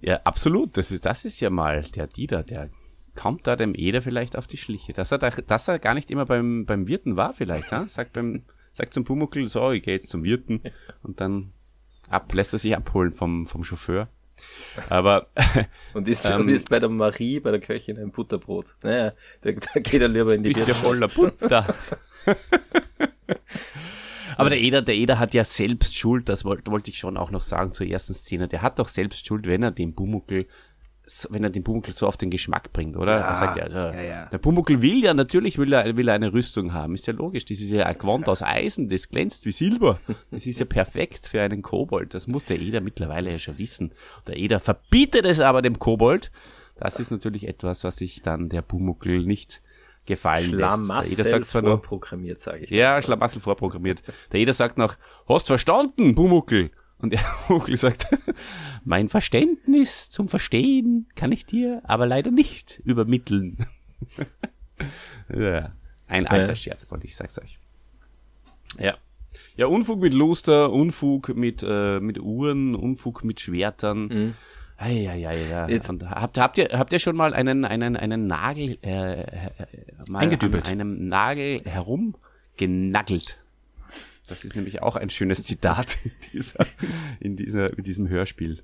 [0.00, 0.76] Ja, absolut.
[0.76, 2.70] Das ist, das ist ja mal der Dieter, der
[3.14, 4.92] kommt da dem Eder vielleicht auf die Schliche.
[4.92, 7.86] Dass er, da, dass er gar nicht immer beim, beim Wirten war vielleicht, ha?
[7.86, 10.60] sagt beim, sagt zum Pumuckl, so, ich gehe jetzt zum Wirten
[11.02, 11.52] und dann
[12.08, 14.08] ab, lässt er sich abholen vom, vom Chauffeur.
[14.88, 15.28] Aber
[15.94, 18.76] und ist, ähm, und ist bei der Marie, bei der Köchin ein Butterbrot.
[18.82, 20.84] Naja, da, da geht er lieber in die Wirtschaft.
[20.84, 21.74] voller Butter.
[24.36, 27.32] Aber der Eder, der Eder hat ja selbst Schuld, das wollte, wollte ich schon auch
[27.32, 28.46] noch sagen zur ersten Szene.
[28.46, 30.46] Der hat doch selbst Schuld, wenn er den Bumuckel
[31.30, 33.18] wenn er den Pumuckl so auf den Geschmack bringt, oder?
[33.18, 34.26] Ja, er sagt ja, der, ja, ja.
[34.26, 36.94] der Pumuckl will ja, natürlich will er, will er eine Rüstung haben.
[36.94, 37.44] Ist ja logisch.
[37.44, 40.00] Das ist ja ein Gewand aus Eisen, das glänzt wie Silber.
[40.30, 42.14] Das ist ja perfekt für einen Kobold.
[42.14, 43.92] Das muss der Eder mittlerweile ja schon wissen.
[44.26, 46.30] Der Eder verbietet es aber dem Kobold.
[46.76, 49.62] Das ist natürlich etwas, was sich dann der Pumuckl nicht
[50.06, 51.18] gefallen Schlamassel lässt.
[51.18, 52.70] Der Eder sagt zwar vorprogrammiert, sage ich.
[52.70, 54.02] Ja, Schlamassel vorprogrammiert.
[54.32, 54.96] Der Eder sagt noch,
[55.28, 56.70] hast verstanden, Pumuckl?
[57.00, 58.06] Und der Vogel sagt,
[58.84, 63.66] mein Verständnis zum Verstehen kann ich dir aber leider nicht übermitteln.
[65.34, 65.72] ja,
[66.06, 66.56] ein alter äh.
[66.56, 67.58] Scherzbond, ich sag's euch.
[68.78, 68.96] Ja.
[69.56, 74.06] Ja, Unfug mit Luster, Unfug mit, äh, mit Uhren, Unfug mit Schwertern.
[74.06, 74.34] Mhm.
[74.76, 75.68] Ei, ei, ei, ja.
[75.68, 75.90] Jetzt.
[75.90, 79.26] Und habt, habt, ihr, habt ihr schon mal einen, einen, einen Nagel äh, äh
[80.08, 80.66] mal Eingedübelt.
[80.66, 83.38] an einem Nagel herumgenagelt?
[84.28, 86.66] Das ist nämlich auch ein schönes Zitat in, dieser,
[87.20, 88.62] in, dieser, in diesem Hörspiel.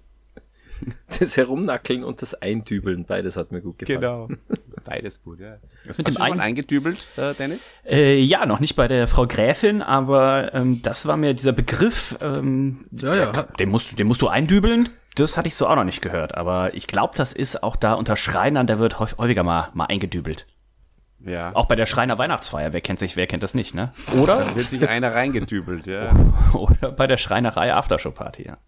[1.19, 4.01] Das Herumnackeln und das Eindübeln, beides hat mir gut gefallen.
[4.01, 4.29] Genau,
[4.85, 5.59] beides gut, ja.
[5.87, 7.69] Was mit Hast dem Ein eingedübelt, äh, Dennis?
[7.87, 12.19] Äh, ja, noch nicht bei der Frau Gräfin, aber ähm, das war mir dieser Begriff,
[12.21, 13.43] ähm, ja, ja.
[13.59, 14.89] Den, musst, den musst du eindübeln.
[15.15, 17.95] Das hatte ich so auch noch nicht gehört, aber ich glaube, das ist auch da
[17.95, 20.47] unter Schreinern, der wird häufiger mal, mal eingedübelt.
[21.25, 21.55] Ja.
[21.55, 23.93] Auch bei der Schreiner Weihnachtsfeier, wer kennt sich, wer kennt das nicht, ne?
[24.21, 24.45] Oder?
[24.45, 26.15] Da wird sich einer reingedübelt, ja.
[26.53, 28.59] Oder bei der Schreinerei Aftershow Party, ja.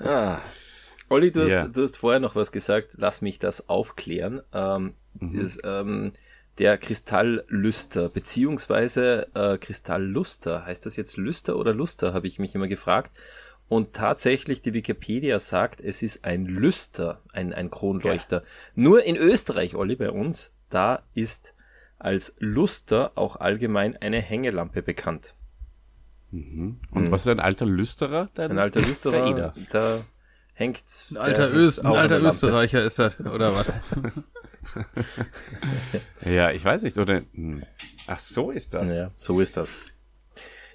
[0.04, 0.40] ah.
[1.08, 1.62] Olli, du, ja.
[1.62, 4.42] hast, du hast vorher noch was gesagt, lass mich das aufklären.
[4.52, 5.40] Ähm, mhm.
[5.40, 6.12] das, ähm,
[6.58, 12.68] der Kristalllüster, beziehungsweise äh, Kristallluster, heißt das jetzt Lüster oder Luster, habe ich mich immer
[12.68, 13.12] gefragt.
[13.68, 18.38] Und tatsächlich, die Wikipedia sagt, es ist ein Lüster, ein, ein Kronleuchter.
[18.38, 18.46] Ja.
[18.74, 21.54] Nur in Österreich, Olli, bei uns, da ist
[21.98, 25.34] als Luster auch allgemein eine Hängelampe bekannt.
[26.30, 26.80] Mhm.
[26.90, 27.10] Und mhm.
[27.10, 28.28] was ist ein alter Lüsterer?
[28.36, 30.00] Ein alter Lüsterer, da
[30.54, 30.82] hängt.
[31.10, 33.72] Ein alter, Öst, ein alter Österreicher ist das, oder was?
[36.24, 37.22] ja, ich weiß nicht, oder?
[37.34, 37.62] Hm.
[38.06, 38.90] Ach, so ist das.
[38.90, 39.86] Ja, so ist das.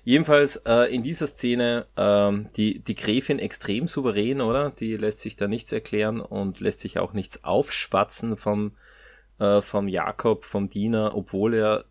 [0.04, 4.70] Jedenfalls äh, in dieser Szene ähm, die, die Gräfin extrem souverän, oder?
[4.70, 8.72] Die lässt sich da nichts erklären und lässt sich auch nichts aufschwatzen vom,
[9.40, 11.86] äh, vom Jakob, vom Diener, obwohl er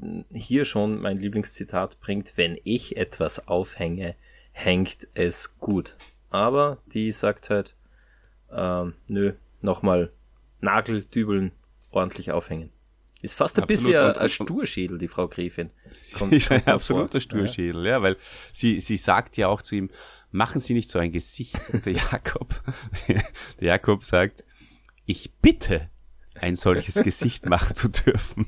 [0.00, 4.14] hm, hier schon mein Lieblingszitat bringt, wenn ich etwas aufhänge,
[4.52, 5.96] hängt es gut.
[6.30, 7.74] Aber die sagt halt,
[8.52, 10.12] ähm, nö, nochmal
[10.60, 11.52] Nagel, Dübeln
[11.90, 12.70] ordentlich aufhängen.
[13.22, 15.70] Ist fast ein bisschen und, ein Sturschädel, die Frau Gräfin.
[16.18, 17.92] Kommt, ja, kommt absoluter Sturschädel, ja.
[17.92, 18.16] ja, weil
[18.52, 19.90] sie, sie sagt ja auch zu ihm,
[20.30, 21.58] machen Sie nicht so ein Gesicht.
[21.72, 22.62] Und der Jakob,
[23.08, 23.22] der
[23.60, 24.44] Jakob sagt,
[25.06, 25.88] ich bitte,
[26.44, 28.46] ein solches Gesicht machen zu dürfen.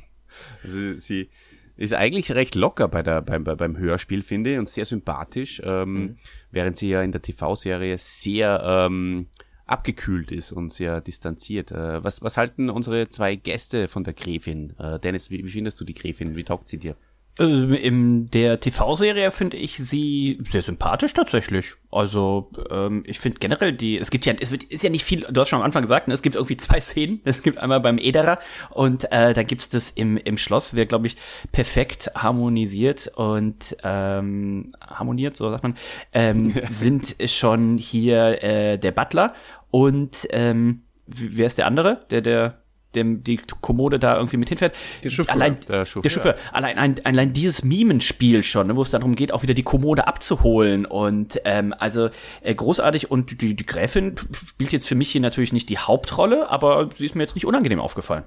[0.63, 1.31] Also sie
[1.77, 5.93] ist eigentlich recht locker bei der, beim, beim Hörspiel, finde ich, und sehr sympathisch, ähm,
[5.93, 6.19] mhm.
[6.51, 9.29] während sie ja in der TV-Serie sehr ähm,
[9.67, 11.73] abgekühlt ist und sehr distanziert.
[11.73, 14.75] Äh, was, was halten unsere zwei Gäste von der Gräfin?
[14.79, 16.37] Äh, Dennis, wie, wie findest du die Gräfin?
[16.37, 16.97] Wie taugt sie dir?
[17.39, 21.75] Also in der TV-Serie finde ich sie sehr sympathisch tatsächlich.
[21.91, 25.27] Also ähm, ich finde generell die, es gibt ja, es wird, ist ja nicht viel,
[25.31, 27.21] du hast schon am Anfang gesagt, ne, es gibt irgendwie zwei Szenen.
[27.25, 28.39] Es gibt einmal beim Ederer
[28.71, 31.17] und äh, da gibt's das im, im Schloss, wird, glaube ich,
[31.53, 35.77] perfekt harmonisiert und ähm, harmoniert, so sagt man,
[36.15, 39.35] ähm, sind schon hier äh, der Butler
[39.71, 42.07] und ähm, wer ist der andere?
[42.11, 42.63] Der, der
[42.97, 44.75] dem die Kommode da irgendwie mit hinfährt.
[45.05, 45.35] Der Chauffeur.
[45.35, 46.03] Allein, der Chauffeur.
[46.03, 46.35] Der Chauffeur.
[46.53, 50.09] Allein, ein, allein dieses Mimenspiel schon, ne, wo es darum geht, auch wieder die Kommode
[50.09, 50.87] abzuholen.
[50.87, 52.11] Und ähm, also
[52.43, 53.11] äh, großartig.
[53.11, 57.07] Und die, die Gräfin spielt jetzt für mich hier natürlich nicht die Hauptrolle, aber sie
[57.07, 58.25] ist mir jetzt nicht unangenehm aufgefallen.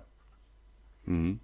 [1.05, 1.39] Mhm.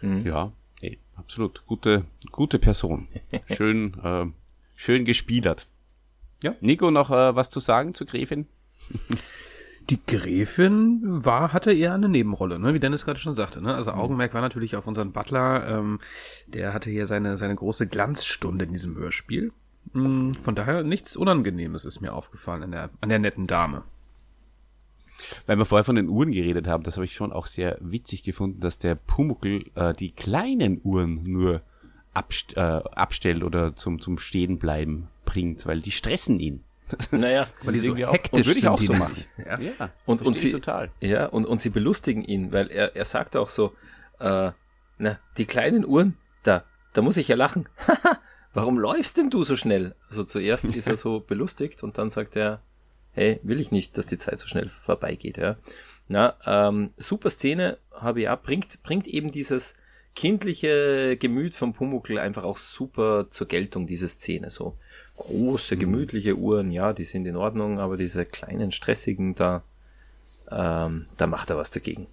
[0.00, 0.26] Mhm.
[0.26, 1.64] Ja, ey, absolut.
[1.66, 3.08] Gute, gute Person.
[3.54, 4.26] Schön, äh,
[4.74, 5.66] schön gespielert.
[6.42, 6.54] Ja.
[6.60, 8.46] Nico, noch äh, was zu sagen zur Gräfin?
[9.90, 12.74] Die Gräfin war, hatte eher eine Nebenrolle, ne?
[12.74, 13.62] wie Dennis gerade schon sagte.
[13.62, 13.74] Ne?
[13.74, 13.98] Also mhm.
[13.98, 15.66] Augenmerk war natürlich auf unseren Butler.
[15.66, 15.98] Ähm,
[16.46, 19.50] der hatte hier seine, seine große Glanzstunde in diesem Hörspiel.
[19.94, 23.82] Mm, von daher nichts Unangenehmes ist mir aufgefallen an der, an der netten Dame.
[25.46, 28.22] Weil wir vorher von den Uhren geredet haben, das habe ich schon auch sehr witzig
[28.22, 31.62] gefunden, dass der Pumuckel äh, die kleinen Uhren nur
[32.14, 36.64] abst äh, abstellt oder zum, zum Stehenbleiben bringt, weil die stressen ihn.
[37.10, 39.24] Naja, weil die so hektisch würde ich auch so machen.
[39.44, 40.90] Ja, ja und, und sie total.
[41.00, 43.74] Ja, und, und sie belustigen ihn, weil er, er sagt auch so,
[44.20, 44.52] äh,
[44.98, 47.68] na, die kleinen Uhren, da, da muss ich ja lachen.
[48.54, 49.94] Warum läufst denn du so schnell?
[50.08, 52.62] Also zuerst ist er so belustigt und dann sagt er,
[53.12, 55.56] hey, will ich nicht, dass die Zeit so schnell vorbeigeht, ja.
[56.08, 59.74] Na, ähm, super Szene, habe ich auch, bringt, bringt eben dieses
[60.18, 64.76] kindliche Gemüt vom Pumuckl einfach auch super zur Geltung, diese Szene, so
[65.16, 65.80] große, mhm.
[65.80, 69.62] gemütliche Uhren, ja, die sind in Ordnung, aber diese kleinen, stressigen, da,
[70.50, 72.08] ähm, da macht er was dagegen.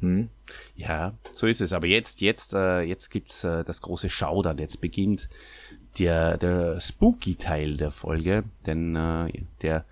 [0.00, 0.28] Hm?
[0.76, 1.72] Ja, so ist es.
[1.72, 4.58] Aber jetzt, jetzt, äh, jetzt gibt's äh, das große Schaudern.
[4.58, 5.30] Jetzt beginnt
[5.98, 9.32] der, der Spooky-Teil der Folge, denn äh,
[9.62, 9.86] der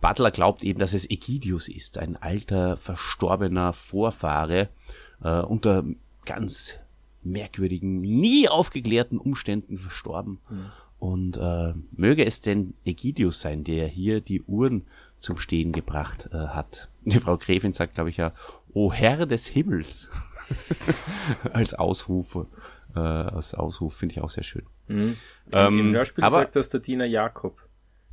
[0.00, 4.68] Butler glaubt eben, dass es Egidius ist, ein alter, verstorbener Vorfahre,
[5.24, 5.82] äh, unter
[6.24, 6.78] ganz
[7.22, 10.38] merkwürdigen, nie aufgeklärten Umständen verstorben.
[10.48, 10.66] Mhm.
[10.98, 14.82] Und äh, möge es denn Egidius sein, der hier die Uhren
[15.20, 16.88] zum Stehen gebracht äh, hat.
[17.04, 18.32] Die Frau Gräfin sagt, glaube ich, ja,
[18.72, 20.08] O Herr des Himmels.
[21.52, 22.46] als Ausruf,
[22.94, 24.66] äh, als Ausruf finde ich auch sehr schön.
[24.88, 25.16] Mhm.
[25.52, 27.68] Ähm, Im Hörspiel aber, sagt das der Diener Jakob.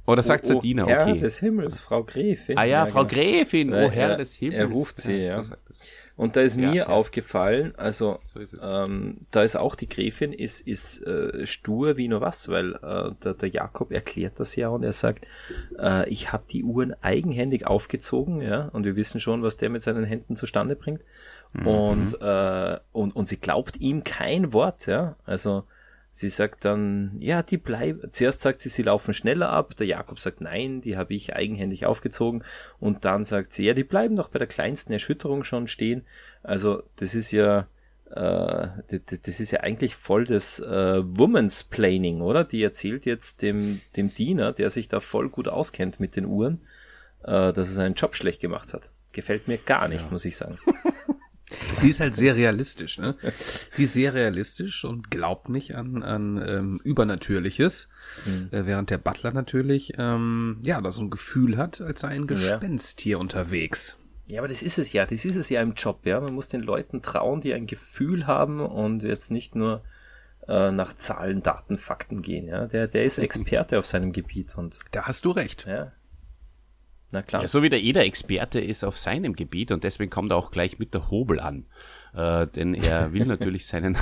[0.08, 0.94] Oder sagt oh, Diener, okay.
[0.94, 2.58] Herr des Himmels, Frau Gräfin.
[2.58, 3.22] Ah ja, ja Frau genau.
[3.22, 4.60] Gräfin, O Herr er, des Himmels.
[4.60, 5.44] Er ruft sie, ja.
[5.44, 5.56] So
[6.18, 6.88] und da ist mir ja.
[6.88, 12.22] aufgefallen, also so ähm, da ist auch die Gräfin ist, ist äh, stur wie nur
[12.22, 15.28] was, weil äh, der, der Jakob erklärt das ja und er sagt,
[15.78, 19.84] äh, ich habe die Uhren eigenhändig aufgezogen, ja, und wir wissen schon, was der mit
[19.84, 21.02] seinen Händen zustande bringt.
[21.52, 21.68] Mhm.
[21.68, 25.16] Und, äh, und, und sie glaubt ihm kein Wort, ja.
[25.26, 25.64] Also
[26.18, 28.10] Sie sagt dann, ja, die bleiben.
[28.10, 29.76] Zuerst sagt sie, sie laufen schneller ab.
[29.76, 32.46] Der Jakob sagt, nein, die habe ich eigenhändig aufgezogen.
[32.80, 36.06] Und dann sagt sie, ja, die bleiben doch bei der kleinsten Erschütterung schon stehen.
[36.42, 37.68] Also das ist ja,
[38.12, 38.68] äh,
[39.24, 42.46] das ist ja eigentlich voll das äh, Woman's Planning, oder?
[42.46, 46.62] Die erzählt jetzt dem dem Diener, der sich da voll gut auskennt mit den Uhren,
[47.26, 48.90] äh, dass er seinen Job schlecht gemacht hat.
[49.12, 50.12] Gefällt mir gar nicht, ja.
[50.12, 50.58] muss ich sagen.
[51.82, 53.16] Die ist halt sehr realistisch, ne?
[53.78, 57.90] Die ist sehr realistisch und glaubt nicht an, an ähm, Übernatürliches,
[58.26, 58.50] mhm.
[58.52, 62.28] äh, während der Butler natürlich, ähm, ja, da so ein Gefühl hat, als sei ein
[62.28, 63.04] Gespenst ja.
[63.04, 63.98] hier unterwegs.
[64.28, 66.20] Ja, aber das ist es ja, das ist es ja im Job, ja.
[66.20, 69.84] Man muss den Leuten trauen, die ein Gefühl haben und jetzt nicht nur
[70.48, 72.66] äh, nach Zahlen, Daten, Fakten gehen, ja.
[72.66, 74.80] Der, der ist Experte auf seinem Gebiet und.
[74.92, 75.66] Da hast du recht.
[75.68, 75.92] Ja.
[77.12, 77.44] Na klar.
[77.44, 80.52] Ja, so wie der jeder Experte ist auf seinem Gebiet und deswegen kommt er auch
[80.52, 81.66] gleich mit der Hobel an.
[82.14, 83.98] Äh, denn er will natürlich seinen,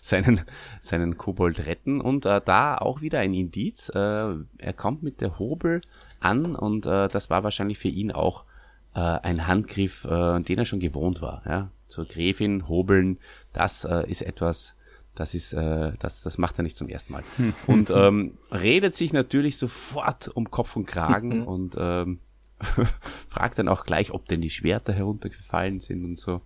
[0.00, 0.42] seinen,
[0.80, 3.88] seinen Kobold retten und äh, da auch wieder ein Indiz.
[3.88, 5.80] Äh, er kommt mit der Hobel
[6.20, 8.44] an und äh, das war wahrscheinlich für ihn auch
[8.94, 11.42] äh, ein Handgriff, äh, den er schon gewohnt war.
[11.46, 11.70] Ja?
[11.88, 13.18] Zur Gräfin hobeln,
[13.52, 14.74] das ist etwas,
[15.14, 17.22] das ist, äh, das, das macht er nicht zum ersten Mal.
[17.66, 22.18] Und ähm, redet sich natürlich sofort um Kopf und Kragen und ähm,
[23.28, 26.40] fragt dann auch gleich, ob denn die Schwerter heruntergefallen sind und so.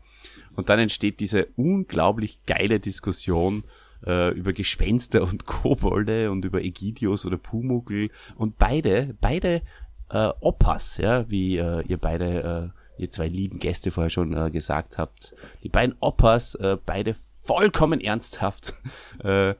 [0.56, 3.64] Und dann entsteht diese unglaublich geile Diskussion
[4.06, 8.10] äh, über Gespenster und Kobolde und über Egidios oder Pumuckl.
[8.36, 9.62] Und beide, beide
[10.10, 14.50] äh, Opas, ja, wie äh, ihr beide, äh, ihr zwei lieben Gäste vorher schon äh,
[14.50, 18.74] gesagt habt, die beiden Opas, äh, beide vollkommen ernsthaft,
[19.24, 19.54] äh,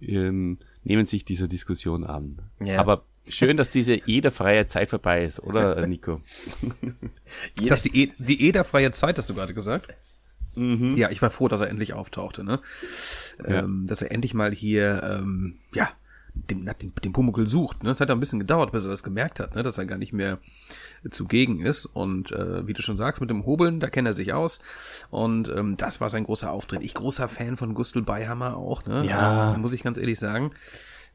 [0.00, 2.42] ähm, nehmen sich dieser Diskussion an.
[2.60, 2.78] Ja.
[2.78, 6.20] Aber schön, dass diese ederfreie Zeit vorbei ist, oder Nico?
[7.68, 9.94] dass die, e die ederfreie Zeit, hast du gerade gesagt?
[10.56, 10.96] Mhm.
[10.96, 12.60] Ja, ich war froh, dass er endlich auftauchte, ne?
[13.38, 13.64] Ja.
[13.64, 15.90] Ähm, dass er endlich mal hier, ähm, ja,
[16.34, 17.82] dem, nach dem, dem Pumuckl sucht.
[17.82, 17.90] Ne?
[17.90, 19.62] Es hat ja ein bisschen gedauert, bis er das gemerkt hat, ne?
[19.62, 20.38] dass er gar nicht mehr
[21.10, 21.86] zugegen ist.
[21.86, 24.58] Und äh, wie du schon sagst, mit dem Hobeln, da kennt er sich aus.
[25.10, 26.82] Und ähm, das war sein großer Auftritt.
[26.82, 29.06] Ich großer Fan von Gustl Beihammer auch, ne?
[29.06, 29.54] Ja.
[29.54, 30.52] Äh, muss ich ganz ehrlich sagen.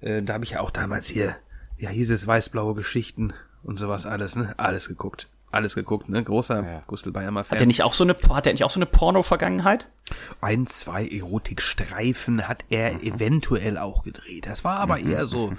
[0.01, 1.35] Äh, da habe ich ja auch damals hier,
[1.79, 4.53] ja, hieß es weißblaue Geschichten und sowas alles, ne?
[4.57, 6.23] Alles geguckt alles geguckt, ne?
[6.23, 6.81] Großer ja.
[6.87, 7.57] Gustl Bayermer Fan.
[7.57, 9.89] Hat er nicht auch so eine, hat er nicht auch so eine Porno-Vergangenheit?
[10.41, 13.01] Ein, zwei Erotikstreifen hat er mhm.
[13.01, 14.45] eventuell auch gedreht.
[14.45, 15.11] Das war aber mhm.
[15.11, 15.53] eher so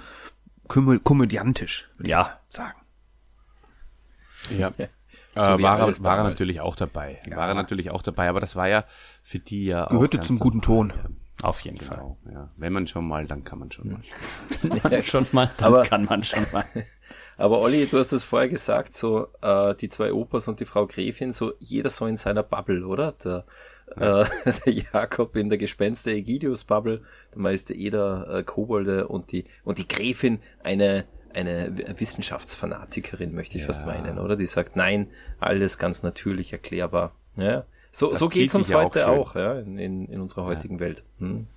[0.67, 2.39] komö komödiantisch, würde ja.
[2.49, 2.79] ich sagen.
[4.57, 4.71] Ja.
[4.77, 4.87] ja.
[5.33, 7.19] So äh, war, er, war er natürlich auch dabei.
[7.25, 7.37] Ja.
[7.37, 8.85] War er natürlich auch dabei, aber das war ja
[9.23, 9.91] für die ja auch.
[9.91, 10.93] Gehörte zum guten Ton.
[11.41, 12.33] Auf jeden genau, Fall.
[12.33, 12.49] Ja.
[12.57, 14.01] Wenn man schon mal, dann kann man schon mal.
[14.61, 16.65] Wenn man schon mal, dann aber, kann man schon mal.
[17.37, 20.85] Aber Olli, du hast es vorher gesagt, so äh, die zwei Opas und die Frau
[20.85, 23.13] Gräfin, so jeder so in seiner Bubble, oder?
[23.13, 23.45] Der,
[23.99, 24.21] ja.
[24.21, 24.25] äh,
[24.65, 27.01] der Jakob in der Gespenster Egidius Bubble,
[27.33, 33.61] der Meister Eder äh, Kobolde und die und die Gräfin eine eine Wissenschaftsfanatikerin, möchte ich
[33.61, 33.67] ja.
[33.67, 34.35] fast meinen, oder?
[34.35, 35.07] Die sagt, nein,
[35.39, 37.15] alles ganz natürlich erklärbar.
[37.37, 37.65] Ja.
[37.91, 40.79] So, so geht's uns heute auch, auch, ja, in, in, unserer heutigen ja.
[40.79, 41.03] Welt.
[41.19, 41.47] Hm.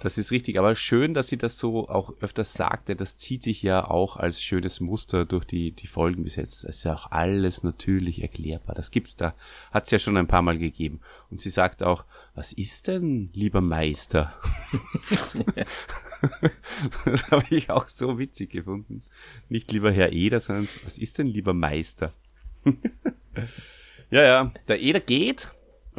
[0.00, 2.96] Das ist richtig, aber schön, dass sie das so auch öfters sagte.
[2.96, 6.64] Das zieht sich ja auch als schönes Muster durch die, die Folgen bis jetzt.
[6.64, 8.74] Das ist ja auch alles natürlich erklärbar.
[8.74, 9.34] Das gibt's da.
[9.72, 11.00] Hat's ja schon ein paar Mal gegeben.
[11.30, 14.32] Und sie sagt auch, was ist denn, lieber Meister?
[17.04, 19.02] das habe ich auch so witzig gefunden.
[19.50, 22.14] Nicht lieber Herr Eder, sondern was ist denn, lieber Meister?
[24.10, 25.50] ja, ja, der Eder geht,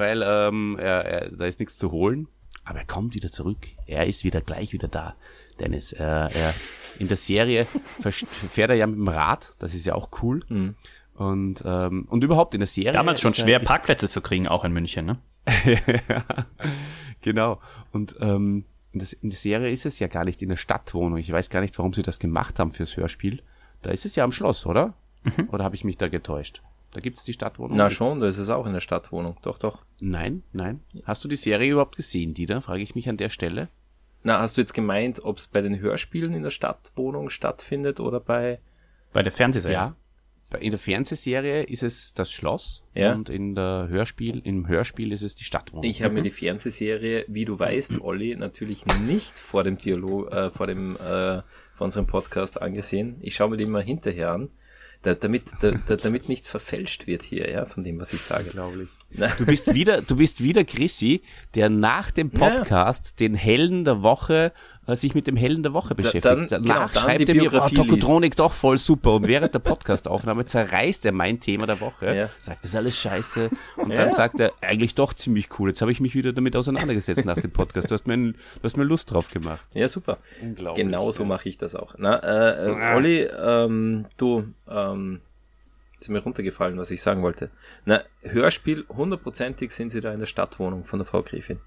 [0.01, 2.27] weil ähm, er, er, da ist nichts zu holen.
[2.63, 3.67] Aber er kommt wieder zurück.
[3.87, 5.15] Er ist wieder gleich wieder da.
[5.59, 6.53] Dennis, äh, er,
[6.99, 7.65] in der Serie
[8.11, 9.53] fährt er ja mit dem Rad.
[9.59, 10.41] Das ist ja auch cool.
[10.49, 10.75] Mhm.
[11.15, 12.91] Und, ähm, und überhaupt in der Serie.
[12.91, 15.17] Damals schon schwer, Parkplätze zu kriegen, auch in München, ne?
[17.21, 17.59] genau.
[17.91, 21.17] Und ähm, in der Serie ist es ja gar nicht in der Stadtwohnung.
[21.17, 23.41] Ich weiß gar nicht, warum sie das gemacht haben fürs Hörspiel.
[23.81, 24.93] Da ist es ja am Schloss, oder?
[25.23, 25.49] Mhm.
[25.51, 26.61] Oder habe ich mich da getäuscht?
[26.91, 27.77] Da gibt es die Stadtwohnung.
[27.77, 29.37] Na schon, da ist es auch in der Stadtwohnung.
[29.41, 29.83] Doch, doch.
[29.99, 30.81] Nein, nein.
[31.05, 32.61] Hast du die Serie überhaupt gesehen, Dieter?
[32.61, 33.69] Frage ich mich an der Stelle.
[34.23, 38.19] Na, hast du jetzt gemeint, ob es bei den Hörspielen in der Stadtwohnung stattfindet oder
[38.19, 38.59] bei...
[39.13, 39.73] Bei der Fernsehserie?
[39.73, 39.95] Ja.
[40.59, 43.13] In der Fernsehserie ist es das Schloss ja.
[43.13, 45.85] und in der Hörspiel, im Hörspiel ist es die Stadtwohnung.
[45.85, 50.51] Ich habe mir die Fernsehserie, wie du weißt, Olli, natürlich nicht vor dem Dialog, äh,
[50.51, 51.41] vor dem, äh,
[51.73, 53.15] vor unserem Podcast angesehen.
[53.21, 54.49] Ich schaue mir die immer hinterher an
[55.01, 58.51] da, damit, da, da, damit nichts verfälscht wird hier, ja, von dem, was ich sage.
[58.51, 58.89] Glaube ich.
[59.37, 61.21] Du bist wieder, du bist wieder Chrissy,
[61.55, 63.11] der nach dem Podcast ja.
[63.19, 64.53] den Helden der Woche
[64.95, 66.25] sich mit dem Helden der Woche beschäftigt.
[66.25, 69.13] Dann, Danach genau, schreibt er mir, oh, Tokotronik doch voll super.
[69.15, 72.29] Und während der Podcastaufnahme zerreißt er mein Thema der Woche, ja.
[72.41, 73.49] sagt, das ist alles scheiße.
[73.77, 73.95] Und ja.
[73.95, 75.69] dann sagt er, eigentlich doch ziemlich cool.
[75.69, 77.89] Jetzt habe ich mich wieder damit auseinandergesetzt nach dem Podcast.
[77.89, 79.65] Du hast mir, du hast mir Lust drauf gemacht.
[79.73, 80.17] Ja, super.
[80.41, 80.85] Unglaublich.
[80.85, 81.95] Genau so mache ich das auch.
[81.97, 85.21] Na, äh, äh, Olli, ähm, du, ähm,
[85.99, 87.51] ist mir runtergefallen, was ich sagen wollte.
[87.85, 91.59] Na, Hörspiel, hundertprozentig sind sie da in der Stadtwohnung von der Frau Gräfin.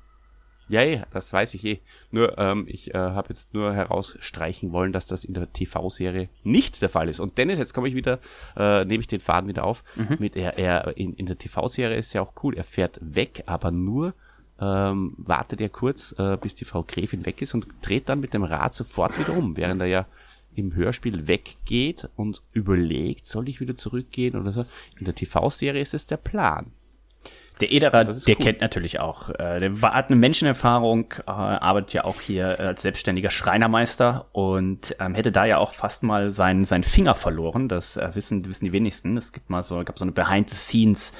[0.68, 1.80] Ja, ja, das weiß ich eh.
[2.10, 6.80] Nur, ähm, ich äh, habe jetzt nur herausstreichen wollen, dass das in der TV-Serie nicht
[6.80, 7.20] der Fall ist.
[7.20, 8.18] Und Dennis, jetzt komme ich wieder,
[8.56, 9.84] äh, nehme ich den Faden wieder auf.
[9.96, 10.16] Mhm.
[10.18, 12.54] Mit er, er in, in der TV-Serie ist ja auch cool.
[12.56, 14.14] Er fährt weg, aber nur
[14.60, 18.34] ähm, wartet er kurz, äh, bis die Frau Gräfin weg ist und dreht dann mit
[18.34, 20.06] dem Rad sofort wieder um, während er ja
[20.54, 24.64] im Hörspiel weggeht und überlegt, soll ich wieder zurückgehen oder so.
[24.98, 26.70] In der TV-Serie ist es der Plan.
[27.60, 28.34] Der Ederer, der cool.
[28.34, 33.30] kennt natürlich auch, äh, der hat eine Menschenerfahrung, äh, arbeitet ja auch hier als selbstständiger
[33.30, 37.68] Schreinermeister und ähm, hätte da ja auch fast mal seinen, seinen Finger verloren.
[37.68, 39.16] Das äh, wissen, wissen die wenigsten.
[39.16, 41.12] Es gibt mal so, gab so eine Behind the Scenes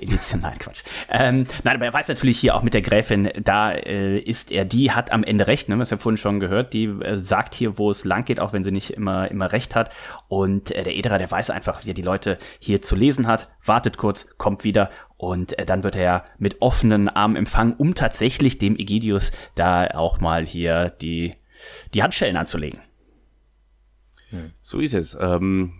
[0.00, 0.82] Edition, nein, Quatsch.
[1.08, 4.64] Ähm, nein, aber er weiß natürlich hier auch mit der Gräfin, da äh, ist er,
[4.64, 5.78] die hat am Ende recht, ne?
[5.78, 8.64] Was ja vorhin schon gehört, die äh, sagt hier, wo es lang geht, auch wenn
[8.64, 9.90] sie nicht immer, immer recht hat.
[10.28, 13.48] Und äh, der Ederer, der weiß einfach, wie er die Leute hier zu lesen hat,
[13.64, 17.94] wartet kurz, kommt wieder und äh, dann wird er ja mit offenen Armen empfangen, um
[17.94, 21.34] tatsächlich dem Egidius da auch mal hier die,
[21.94, 22.80] die Handschellen anzulegen.
[24.60, 25.16] So ist es.
[25.20, 25.72] Ähm,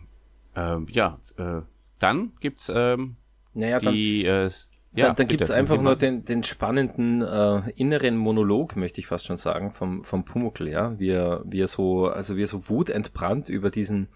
[0.54, 1.62] äh, ja, äh,
[1.98, 3.16] dann gibt's ähm,
[3.54, 4.50] naja, die, dann, äh,
[4.96, 9.06] ja, dann, dann gibt es einfach nur den, den spannenden äh, inneren Monolog, möchte ich
[9.06, 12.46] fast schon sagen, vom, vom Pumuckl, ja, wie er, wie er so, also wie er
[12.46, 14.08] so wutentbrannt über diesen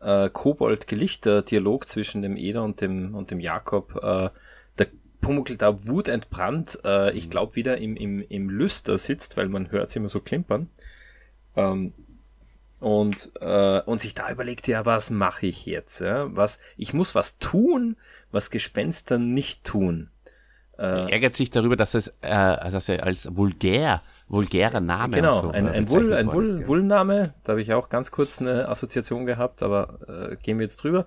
[0.00, 4.30] äh, Kobold-Gelichter-Dialog zwischen dem Eder und dem, und dem Jakob, äh,
[4.78, 4.86] der
[5.20, 9.90] Pumuckl da wutentbrannt, äh, ich glaube wieder im, im, im Lüster sitzt, weil man hört
[9.90, 10.68] es immer so klimpern.
[11.56, 11.92] Ähm,
[12.84, 16.00] und, äh, und sich da überlegt, ja, was mache ich jetzt?
[16.00, 16.26] Ja?
[16.36, 17.96] Was, ich muss was tun,
[18.30, 20.10] was Gespenster nicht tun.
[20.76, 25.40] Äh, er ärgert sich darüber, dass es äh, dass er als vulgär, vulgärer Name Genau,
[25.40, 29.24] so, ein, ein, Wull, ein Wull, Wullname, da habe ich auch ganz kurz eine Assoziation
[29.24, 31.06] gehabt, aber äh, gehen wir jetzt drüber.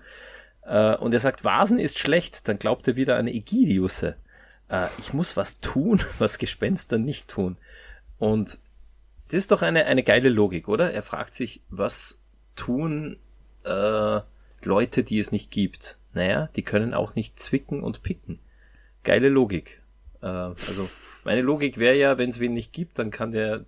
[0.63, 4.15] Äh, und er sagt, Vasen ist schlecht, dann glaubt er wieder an Egidiusse.
[4.69, 7.55] Äh, ich muss was tun, was Gespenster nicht tun.
[8.17, 8.57] Und
[9.28, 10.91] das ist doch eine, eine geile Logik, oder?
[10.91, 12.21] Er fragt sich, was
[12.55, 13.17] tun
[13.63, 14.21] äh,
[14.61, 15.97] Leute, die es nicht gibt?
[16.13, 18.39] Naja, die können auch nicht zwicken und picken.
[19.03, 19.82] Geile Logik.
[20.21, 20.89] Äh, also,
[21.23, 23.65] meine Logik wäre ja, wenn es wen nicht gibt, dann kann der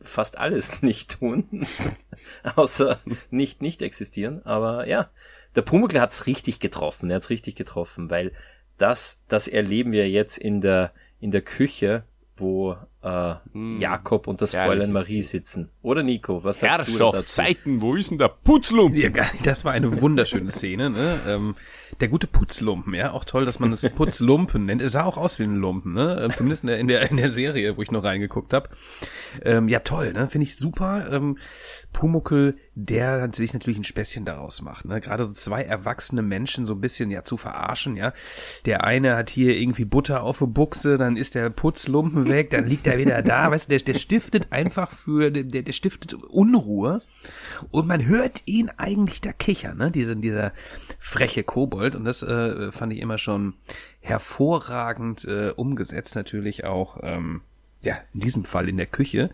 [0.00, 1.66] fast alles nicht tun,
[2.56, 3.00] außer
[3.30, 4.44] nicht nicht existieren.
[4.46, 5.10] Aber ja,
[5.56, 7.10] der Pumuckl hat's richtig getroffen.
[7.10, 8.32] Er hat's richtig getroffen, weil
[8.78, 12.04] das, das erleben wir jetzt in der in der Küche
[12.40, 13.80] wo äh, hm.
[13.80, 15.70] Jakob und das Fräulein Marie sitzen.
[15.82, 17.34] Oder Nico, was sagst Herrschaft, du dazu?
[17.34, 19.00] Zeiten, wo ist denn der Putzlumpen?
[19.00, 19.10] Ja,
[19.42, 20.90] das war eine wunderschöne Szene.
[20.90, 21.18] Ne?
[21.26, 21.54] Ähm,
[22.00, 24.82] der gute Putzlumpen, ja, auch toll, dass man es Putzlumpen nennt.
[24.82, 26.20] Es sah auch aus wie ein Lumpen, ne?
[26.22, 28.68] Ähm, zumindest in der, in der, in der Serie, wo ich noch reingeguckt habe.
[29.42, 30.28] Ähm, ja, toll, ne?
[30.28, 31.10] Finde ich super.
[31.10, 31.38] Ähm,
[31.92, 35.00] Pumuckel, der sich natürlich ein Späßchen daraus macht, ne?
[35.00, 38.12] Gerade so zwei erwachsene Menschen so ein bisschen ja zu verarschen, ja.
[38.66, 42.66] Der eine hat hier irgendwie Butter auf der Buchse, dann ist der Putzlumpen weg, dann
[42.66, 47.02] liegt er wieder da, weißt du, der, der stiftet einfach für, der, der stiftet Unruhe.
[47.70, 49.90] Und man hört ihn eigentlich da kichern, ne?
[49.90, 50.52] Dieser, dieser
[50.98, 51.94] freche Kobold.
[51.94, 53.54] Und das äh, fand ich immer schon
[54.00, 57.42] hervorragend äh, umgesetzt, natürlich auch, ähm,
[57.82, 59.30] ja, in diesem Fall in der Küche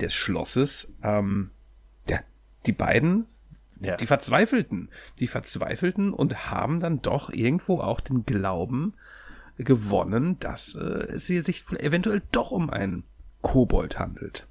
[0.00, 1.50] des Schlosses, ähm,
[2.08, 2.20] ja,
[2.66, 3.26] die beiden
[3.82, 3.96] ja.
[3.96, 4.88] die verzweifelten,
[5.18, 8.94] die verzweifelten und haben dann doch irgendwo auch den Glauben
[9.64, 13.04] gewonnen, dass äh, es sich eventuell doch um einen
[13.40, 14.46] Kobold handelt.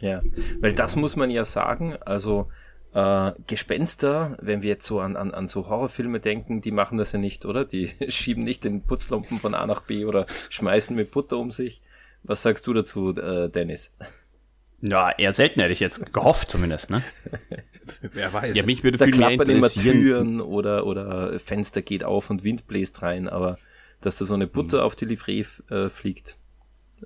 [0.00, 0.22] Ja,
[0.60, 2.48] weil das muss man ja sagen, also
[2.94, 7.12] äh, Gespenster, wenn wir jetzt so an, an, an so Horrorfilme denken, die machen das
[7.12, 7.64] ja nicht, oder?
[7.64, 11.82] Die schieben nicht den Putzlumpen von A nach B oder schmeißen mit Butter um sich.
[12.22, 13.94] Was sagst du dazu, äh, Dennis?
[14.80, 17.02] Ja, eher selten hätte ich jetzt gehofft zumindest, ne?
[18.12, 18.56] Wer weiß.
[18.56, 19.58] Ja, mich würde da viel mehr interessieren.
[19.58, 23.58] Immer Türen oder, oder Fenster geht auf und Wind bläst rein, aber
[24.00, 24.84] dass da so eine Butter hm.
[24.84, 26.38] auf die Livree äh, fliegt,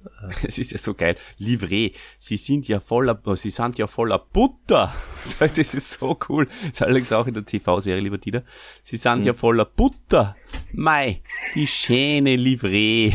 [0.46, 1.16] Es ist ja so geil.
[1.38, 1.92] Livree.
[2.18, 4.94] Sie sind ja voller, sie sind ja voller Butter.
[5.38, 6.46] Das ist so cool.
[6.46, 8.42] Das ist allerdings auch in der TV-Serie, lieber Dieter.
[8.82, 9.26] Sie sind mhm.
[9.26, 10.36] ja voller Butter.
[10.72, 11.22] Mei,
[11.54, 13.12] die schöne Livree.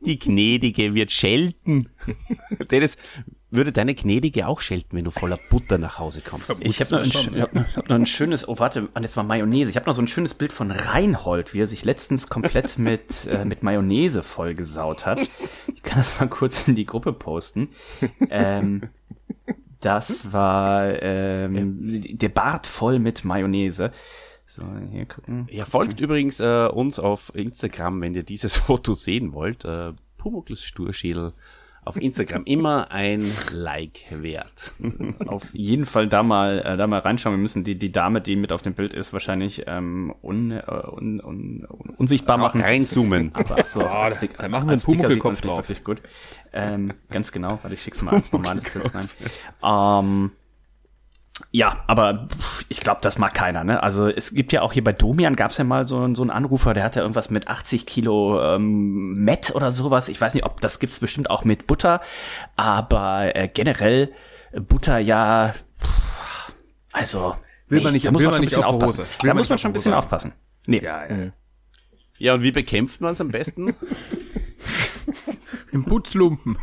[0.00, 1.88] Die Gnädige wird schelten.
[2.68, 2.96] das
[3.50, 6.50] würde deine Gnädige auch schelten, wenn du voller Butter nach Hause kommst.
[6.60, 9.70] Ich habe noch, ein, hab, hab noch ein schönes, oh warte, das war Mayonnaise.
[9.70, 13.26] Ich habe noch so ein schönes Bild von Reinhold, wie er sich letztens komplett mit,
[13.26, 15.20] äh, mit Mayonnaise vollgesaut hat.
[15.74, 17.70] Ich kann das mal kurz in die Gruppe posten.
[18.28, 18.90] Ähm,
[19.80, 23.92] das war ähm, der Bart voll mit Mayonnaise.
[24.46, 25.46] So, hier gucken.
[25.50, 26.04] Ja, folgt okay.
[26.04, 29.64] übrigens äh, uns auf Instagram, wenn ihr dieses Foto sehen wollt.
[29.64, 31.32] Äh, Pumuckls Sturschädel
[31.88, 34.72] auf Instagram immer ein Like wert.
[35.26, 37.34] auf jeden Fall da mal, äh, da mal reinschauen.
[37.34, 40.62] Wir müssen die, die Dame, die mit auf dem Bild ist, wahrscheinlich ähm, un, äh,
[40.66, 41.66] un, un,
[41.96, 42.60] unsichtbar machen.
[42.60, 43.34] Reinzoomen.
[43.34, 45.68] Aber so, oh, Stick, da machen wir einen Pumuckl-Kopf drauf.
[45.68, 46.02] Wirklich gut.
[46.52, 49.08] Ähm, ganz genau, weil ich schick's mal als normales Bild rein.
[49.60, 50.30] Ähm,
[51.50, 52.28] ja, aber
[52.68, 53.64] ich glaube, das mag keiner.
[53.64, 53.82] Ne?
[53.82, 56.30] Also es gibt ja auch hier bei Domian gab es ja mal so, so einen
[56.30, 60.08] Anrufer, der hatte irgendwas mit 80 Kilo ähm, Met oder sowas.
[60.08, 62.00] Ich weiß nicht, ob das gibt's bestimmt auch mit Butter,
[62.56, 64.12] aber äh, generell
[64.52, 66.52] Butter ja, pff,
[66.92, 67.36] also
[67.68, 69.06] will man nicht, da muss will man, man nicht auf Hose.
[69.22, 70.32] Da muss man schon ein bisschen aufpassen.
[70.66, 70.82] Nee.
[70.82, 71.32] Ja, ja.
[72.18, 73.74] ja, und wie bekämpft man es am besten?
[75.72, 76.58] Im Putzlumpen.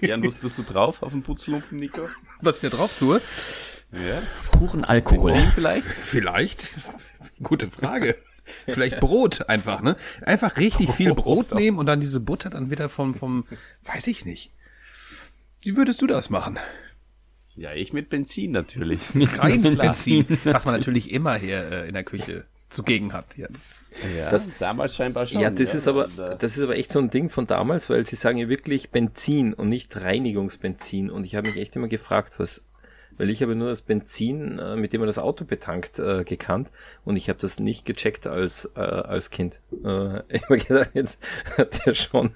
[0.00, 2.08] ja, was tust du drauf auf dem Putzlumpen, Nico?
[2.40, 3.20] Was ich da drauf tue?
[3.92, 4.22] Ja.
[4.52, 5.32] Puren Alkohol.
[5.32, 5.86] Benzin vielleicht?
[5.86, 6.74] Vielleicht.
[7.42, 8.16] Gute Frage.
[8.66, 9.96] Vielleicht Brot einfach, ne?
[10.22, 13.44] Einfach richtig Brot viel Brot nehmen und dann diese Butter dann wieder vom, vom,
[13.84, 14.50] weiß ich nicht.
[15.60, 16.58] Wie würdest du das machen?
[17.54, 19.00] Ja, ich mit Benzin natürlich.
[19.14, 23.36] Reines Benzin, was man natürlich immer hier äh, in der Küche zugegen hat.
[23.36, 23.46] Ja.
[24.16, 25.40] Ja, das, damals scheinbar schon.
[25.40, 27.90] Ja, das ja, ist aber, äh, das ist aber echt so ein Ding von damals,
[27.90, 31.10] weil sie sagen ja wirklich Benzin und nicht Reinigungsbenzin.
[31.10, 32.64] Und ich habe mich echt immer gefragt, was
[33.22, 36.72] weil ich habe nur das Benzin, äh, mit dem man das Auto betankt, äh, gekannt
[37.04, 39.60] und ich habe das nicht gecheckt als äh, als Kind.
[39.84, 41.22] Äh, ich habe gedacht, jetzt
[41.56, 42.32] hat er schon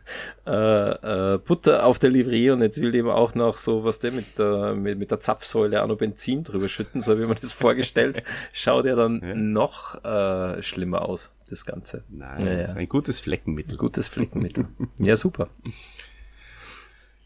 [0.46, 4.12] äh, äh, Butter auf der Livret und jetzt will der auch noch so was der
[4.12, 7.52] mit der mit, mit der Zapfsäule auch noch Benzin drüber schütten, so wie man das
[7.52, 8.22] vorgestellt,
[8.52, 9.34] schaut er dann ja.
[9.34, 12.04] noch äh, schlimmer aus, das Ganze.
[12.08, 12.66] Nein, ja, ja.
[12.74, 13.76] ein gutes Fleckenmittel.
[13.76, 14.66] Gutes Fleckenmittel.
[14.98, 15.48] ja, super.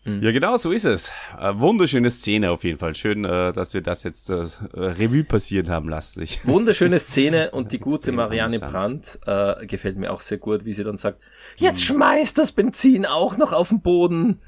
[0.05, 0.22] Mhm.
[0.22, 1.11] Ja, genau, so ist es.
[1.38, 2.94] Äh, wunderschöne Szene auf jeden Fall.
[2.94, 6.26] Schön, äh, dass wir das jetzt äh, Revue passiert haben lassen.
[6.44, 10.84] Wunderschöne Szene und die gute Marianne Brandt äh, gefällt mir auch sehr gut, wie sie
[10.84, 11.20] dann sagt,
[11.57, 14.40] jetzt schmeißt das Benzin auch noch auf den Boden.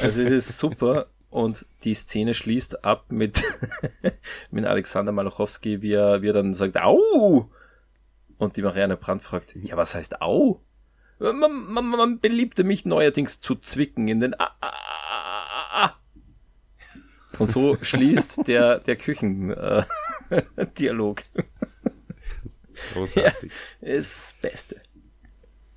[0.00, 1.06] Also es ist super.
[1.28, 3.42] Und die Szene schließt ab mit,
[4.50, 7.48] mit Alexander Malachowski, wie er, wie er dann sagt, au!
[8.38, 10.60] Und die Marianne Brandt fragt, ja, was heißt au?
[11.20, 15.94] Man, man, man beliebte mich neuerdings zu zwicken in den A A A A
[17.38, 21.22] Und so schließt der, der Küchendialog.
[21.34, 21.42] Äh,
[22.94, 23.52] Großartig.
[23.82, 24.80] Ja, ist das Beste.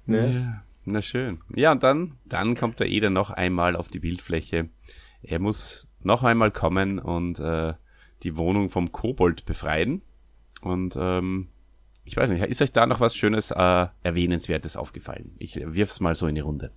[0.05, 0.33] Ne?
[0.33, 1.41] Ja, na schön.
[1.53, 4.69] Ja, und dann, dann kommt der Eder noch einmal auf die Bildfläche.
[5.21, 7.73] Er muss noch einmal kommen und äh,
[8.23, 10.01] die Wohnung vom Kobold befreien.
[10.61, 11.49] Und ähm,
[12.06, 15.36] ich weiß nicht, ist euch da noch was Schönes, äh, Erwähnenswertes aufgefallen?
[15.39, 16.72] Ich wirf's mal so in die Runde.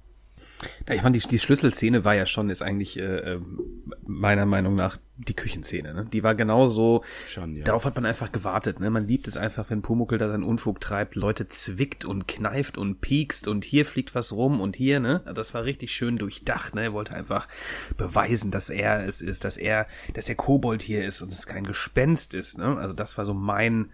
[0.89, 3.59] Ja, ich fand, die, die Schlüsselszene war ja schon, ist eigentlich äh, ähm,
[4.07, 5.93] meiner Meinung nach die Küchenszene.
[5.93, 6.07] Ne?
[6.11, 7.65] Die war genauso, schon, ja.
[7.65, 8.81] darauf hat man einfach gewartet.
[8.81, 8.89] Ne?
[8.89, 13.01] Man liebt es einfach, wenn Pumuckel da seinen Unfug treibt, Leute zwickt und kneift und
[13.01, 15.23] piekst und hier fliegt was rum und hier, ne?
[15.35, 16.85] Das war richtig schön durchdacht, ne?
[16.85, 17.49] Er wollte einfach
[17.97, 21.65] beweisen, dass er es ist, dass er, dass der Kobold hier ist und es kein
[21.65, 22.77] Gespenst ist, ne?
[22.79, 23.91] Also das war so mein,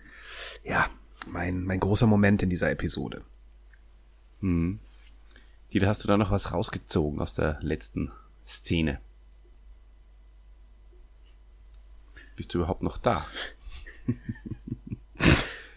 [0.64, 0.87] ja,
[1.26, 3.22] mein, mein großer Moment in dieser Episode.
[4.40, 4.78] Hm.
[5.72, 8.10] Dieter, hast du da noch was rausgezogen aus der letzten
[8.46, 9.00] Szene?
[12.36, 13.24] Bist du überhaupt noch da?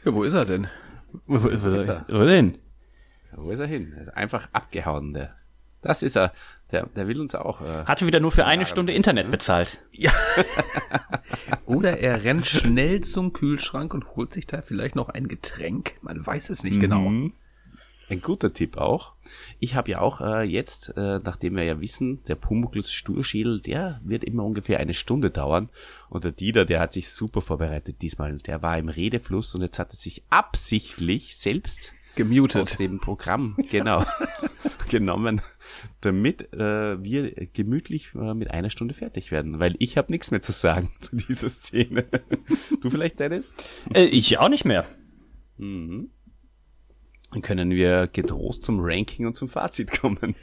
[0.04, 0.68] ja, wo ist er denn?
[1.28, 2.06] Wo, wo, wo ist er?
[2.10, 2.58] Wo denn?
[3.32, 3.94] Wo ist er hin?
[3.94, 5.36] Er ist einfach abgehauen, der.
[5.82, 6.34] Das ist er.
[6.72, 7.62] Der, der will uns auch.
[7.62, 9.80] Äh, Hatte wieder nur für eine Stunde Internet bezahlt.
[9.92, 10.12] Ja.
[11.66, 15.96] Oder er rennt schnell zum Kühlschrank und holt sich da vielleicht noch ein Getränk.
[16.02, 17.02] Man weiß es nicht genau.
[17.02, 17.22] mhm.
[17.22, 17.36] genau.
[18.08, 19.14] Ein guter Tipp auch.
[19.60, 24.00] Ich habe ja auch äh, jetzt, äh, nachdem wir ja wissen, der Pumuckls Sturschädel, der
[24.04, 25.70] wird immer ungefähr eine Stunde dauern.
[26.10, 28.38] Und der Dieter, der hat sich super vorbereitet diesmal.
[28.38, 33.58] Der war im Redefluss und jetzt hat er sich absichtlich selbst gemutet aus dem Programm
[33.72, 34.06] genau
[34.90, 35.42] genommen
[36.02, 40.42] damit äh, wir gemütlich äh, mit einer Stunde fertig werden, weil ich habe nichts mehr
[40.42, 42.06] zu sagen zu dieser Szene.
[42.82, 43.54] du vielleicht, Dennis?
[43.94, 44.86] Äh, ich auch nicht mehr.
[45.58, 46.10] Mhm.
[47.32, 50.36] Dann können wir getrost zum Ranking und zum Fazit kommen.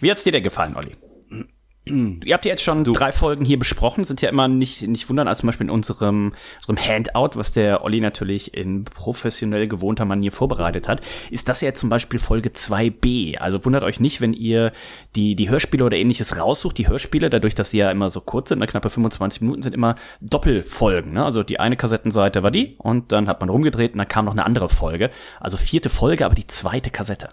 [0.00, 0.92] Wie hat's dir denn gefallen, Olli?
[1.88, 2.92] Ihr habt ja jetzt schon du.
[2.92, 6.34] drei Folgen hier besprochen, sind ja immer nicht, nicht wundern, als zum Beispiel in unserem,
[6.66, 11.74] unserem Handout, was der Olli natürlich in professionell gewohnter Manier vorbereitet hat, ist das ja
[11.74, 13.38] zum Beispiel Folge 2b.
[13.38, 14.72] Also wundert euch nicht, wenn ihr
[15.14, 16.76] die, die Hörspiele oder ähnliches raussucht.
[16.76, 19.74] Die Hörspiele, dadurch, dass sie ja immer so kurz sind, ne, knappe 25 Minuten, sind
[19.74, 21.12] immer Doppelfolgen.
[21.12, 21.24] Ne?
[21.24, 24.32] Also die eine Kassettenseite war die und dann hat man rumgedreht und dann kam noch
[24.32, 25.12] eine andere Folge.
[25.38, 27.28] Also vierte Folge, aber die zweite Kassette.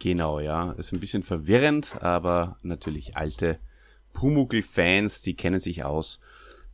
[0.00, 0.72] Genau, ja.
[0.72, 3.60] Ist ein bisschen verwirrend, aber natürlich alte
[4.14, 6.18] Pumuckl-Fans, die kennen sich aus.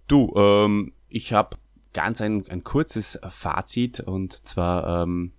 [0.07, 1.57] Du, ähm, ich habe
[1.93, 5.33] ganz ein, ein kurzes Fazit und zwar ähm,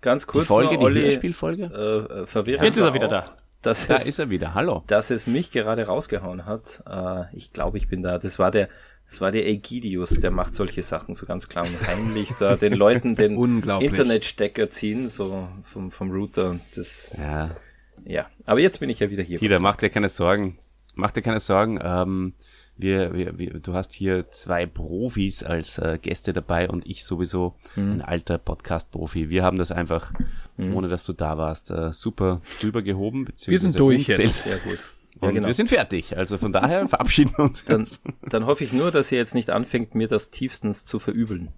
[0.00, 1.64] ganz kurz die Folge, noch, Olli, die Hörspielfolge.
[1.64, 2.64] Äh, äh, verwirrend.
[2.64, 3.36] Jetzt ist er wieder da.
[3.62, 4.54] dass da es, ist er wieder.
[4.54, 4.84] Hallo.
[4.86, 6.82] Dass es mich gerade rausgehauen hat.
[6.88, 8.18] Äh, ich glaube, ich bin da.
[8.18, 8.68] Das war der,
[9.06, 12.72] das war der Egidius, der macht solche Sachen so ganz klar und heimlich da den
[12.74, 16.58] Leuten den Internetstecker ziehen, so vom, vom Router.
[16.74, 17.56] Das, ja.
[18.04, 18.26] ja.
[18.44, 19.38] Aber jetzt bin ich ja wieder hier.
[19.38, 20.58] Dieter, mach dir keine Sorgen.
[20.96, 21.78] Mach dir keine Sorgen.
[21.82, 22.32] Ähm,
[22.78, 27.54] wir, wir, wir, du hast hier zwei Profis als äh, Gäste dabei und ich sowieso
[27.74, 27.92] mhm.
[27.92, 29.30] ein alter Podcast-Profi.
[29.30, 30.12] Wir haben das einfach,
[30.56, 30.74] mhm.
[30.74, 33.28] ohne dass du da warst, äh, super drüber gehoben.
[33.46, 34.44] Wir sind durch jetzt.
[34.44, 34.78] Sehr gut.
[35.20, 35.46] Und ja, genau.
[35.46, 36.16] wir sind fertig.
[36.16, 37.64] Also von daher verabschieden wir uns.
[37.64, 37.86] Dann,
[38.22, 41.52] dann hoffe ich nur, dass ihr jetzt nicht anfängt, mir das tiefstens zu verübeln.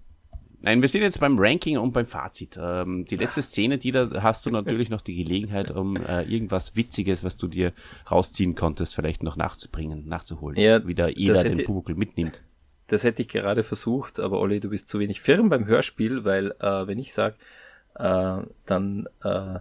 [0.61, 2.59] Nein, wir sind jetzt beim Ranking und beim Fazit.
[2.61, 6.75] Ähm, die letzte Szene, die da hast du natürlich noch die Gelegenheit, um äh, irgendwas
[6.75, 7.71] Witziges, was du dir
[8.11, 10.59] rausziehen konntest, vielleicht noch nachzubringen, nachzuholen.
[10.59, 12.41] Ja, wie da jeder den Pumuckl mitnimmt.
[12.87, 16.51] Das hätte ich gerade versucht, aber Olli, du bist zu wenig firm beim Hörspiel, weil
[16.59, 17.35] äh, wenn ich sage,
[17.95, 19.59] äh, dann äh,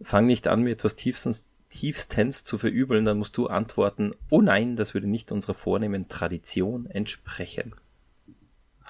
[0.00, 4.76] fang nicht an, mir etwas tiefstens, tiefstens zu verübeln, dann musst du antworten, oh nein,
[4.76, 7.74] das würde nicht unserer vornehmen Tradition entsprechen.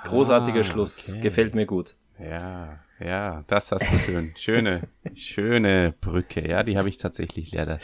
[0.04, 1.08] Großartiger ah, Schluss.
[1.08, 1.20] Okay.
[1.20, 1.94] Gefällt mir gut.
[2.18, 4.32] Ja, ja, das hast du schön.
[4.36, 6.46] Schöne, schöne Brücke.
[6.48, 7.78] Ja, die habe ich tatsächlich leider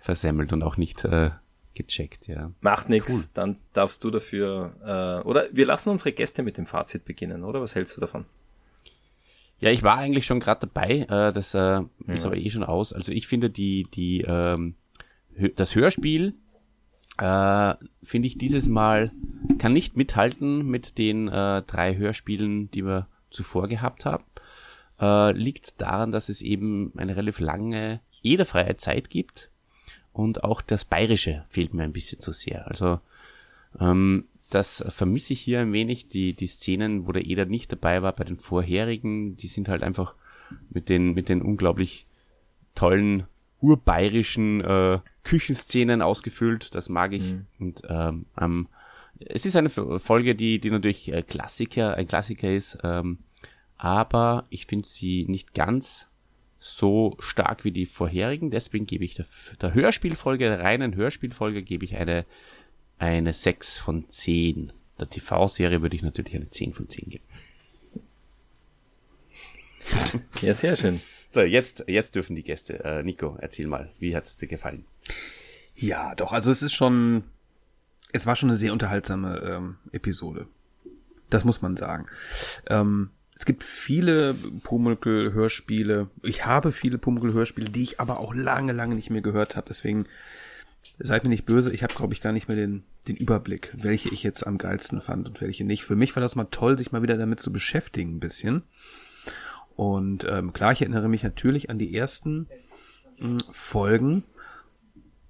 [0.00, 1.30] versemmelt und auch nicht äh,
[1.74, 2.50] gecheckt, ja.
[2.60, 3.30] Macht nichts, cool.
[3.34, 4.74] dann darfst du dafür,
[5.24, 7.60] äh, oder wir lassen unsere Gäste mit dem Fazit beginnen, oder?
[7.60, 8.24] Was hältst du davon?
[9.60, 11.88] Ja, ich war eigentlich schon gerade dabei, äh, das äh, ja.
[12.06, 12.92] ist aber eh schon aus.
[12.92, 14.74] Also ich finde die, die, ähm,
[15.56, 16.34] das Hörspiel
[17.18, 19.12] äh, finde ich dieses Mal
[19.58, 24.24] kann nicht mithalten mit den äh, drei Hörspielen, die wir zuvor gehabt haben.
[25.00, 29.50] Äh, liegt daran, dass es eben eine relativ lange ederfreie Zeit gibt
[30.12, 32.66] und auch das Bayerische fehlt mir ein bisschen zu sehr.
[32.66, 33.00] Also
[33.78, 36.08] ähm, das vermisse ich hier ein wenig.
[36.08, 39.82] Die, die Szenen, wo der Eder nicht dabei war bei den vorherigen, die sind halt
[39.82, 40.14] einfach
[40.70, 42.06] mit den, mit den unglaublich
[42.74, 43.24] tollen
[43.60, 46.74] urbayerischen äh, Küchenszenen ausgefüllt.
[46.74, 47.32] Das mag ich.
[47.32, 47.46] Mhm.
[47.58, 48.68] Und ähm, ähm,
[49.20, 53.18] es ist eine Folge, die, die natürlich äh, Klassiker, ein Klassiker ist, ähm,
[53.76, 56.08] aber ich finde sie nicht ganz
[56.60, 58.50] so stark wie die vorherigen.
[58.50, 59.26] Deswegen gebe ich der,
[59.60, 62.24] der Hörspielfolge, der reinen Hörspielfolge, gebe ich eine,
[62.98, 64.72] eine 6 von 10.
[64.98, 67.24] Der TV-Serie würde ich natürlich eine 10 von 10 geben.
[70.42, 71.00] Ja, sehr schön.
[71.30, 72.84] So, jetzt, jetzt dürfen die Gäste.
[72.84, 74.84] Äh, Nico, erzähl mal, wie hat es dir gefallen?
[75.74, 77.24] Ja, doch, also es ist schon,
[78.12, 80.48] es war schon eine sehr unterhaltsame ähm, Episode.
[81.30, 82.06] Das muss man sagen.
[82.68, 86.08] Ähm, es gibt viele Pumuckl-Hörspiele.
[86.22, 89.68] Ich habe viele Pumuckl-Hörspiele, die ich aber auch lange, lange nicht mehr gehört habe.
[89.68, 90.06] Deswegen
[90.98, 91.72] seid mir nicht böse.
[91.72, 95.00] Ich habe, glaube ich, gar nicht mehr den, den Überblick, welche ich jetzt am geilsten
[95.00, 95.84] fand und welche nicht.
[95.84, 98.62] Für mich war das mal toll, sich mal wieder damit zu beschäftigen, ein bisschen.
[99.78, 102.48] Und ähm, klar, ich erinnere mich natürlich an die ersten
[103.20, 104.24] mh, hm, Folgen.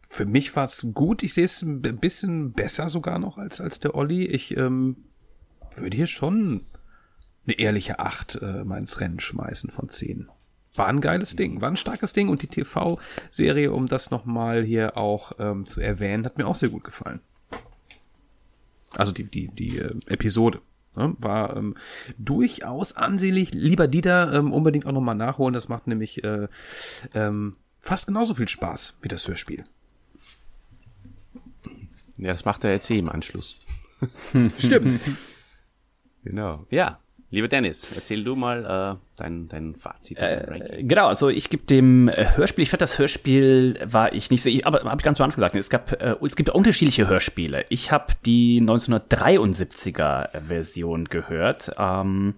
[0.08, 1.22] Für mich war es gut.
[1.22, 4.24] Ich sehe es ein bisschen besser sogar noch als, als der Olli.
[4.24, 4.96] Ich ähm,
[5.76, 6.64] würde hier schon
[7.44, 10.30] eine ehrliche Acht äh, mal ins Rennen schmeißen von zehn.
[10.74, 14.96] War ein geiles Ding, war ein starkes Ding und die TV-Serie, um das nochmal hier
[14.96, 17.20] auch ähm, zu erwähnen, hat mir auch sehr gut gefallen.
[18.96, 20.62] Also die, die, die äh, Episode.
[20.96, 21.76] Ne, war ähm,
[22.18, 23.52] durchaus ansehnlich.
[23.52, 25.54] Lieber Dieter, ähm, unbedingt auch nochmal nachholen.
[25.54, 26.48] Das macht nämlich äh,
[27.14, 29.64] ähm, fast genauso viel Spaß wie das Hörspiel.
[32.16, 33.58] Ja, das macht er jetzt eh im Anschluss.
[34.58, 35.00] Stimmt.
[36.24, 36.66] genau.
[36.70, 37.00] Ja,
[37.30, 40.18] Lieber Dennis, erzähl du mal äh, dein, dein Fazit.
[40.18, 44.42] Äh, genau, also ich gebe dem äh, Hörspiel, ich fand das Hörspiel war ich nicht
[44.42, 47.06] so, ich, aber habe ich ganz zu Anfang gesagt, es gab äh, es gibt unterschiedliche
[47.06, 47.66] Hörspiele.
[47.68, 51.72] Ich habe die 1973er Version gehört.
[51.78, 52.34] Ähm,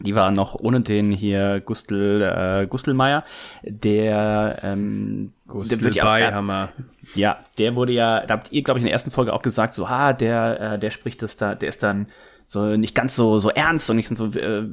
[0.00, 3.24] die war noch ohne den hier Gustl äh, Gustelmeier,
[3.62, 6.68] der ähm, Gustl der Beihammer.
[7.14, 9.72] Ja, der wurde ja, da habt ihr glaube ich in der ersten Folge auch gesagt,
[9.72, 12.08] so ah, der äh, der spricht das da, der ist dann
[12.46, 14.66] so nicht ganz so so ernst und nicht so äh,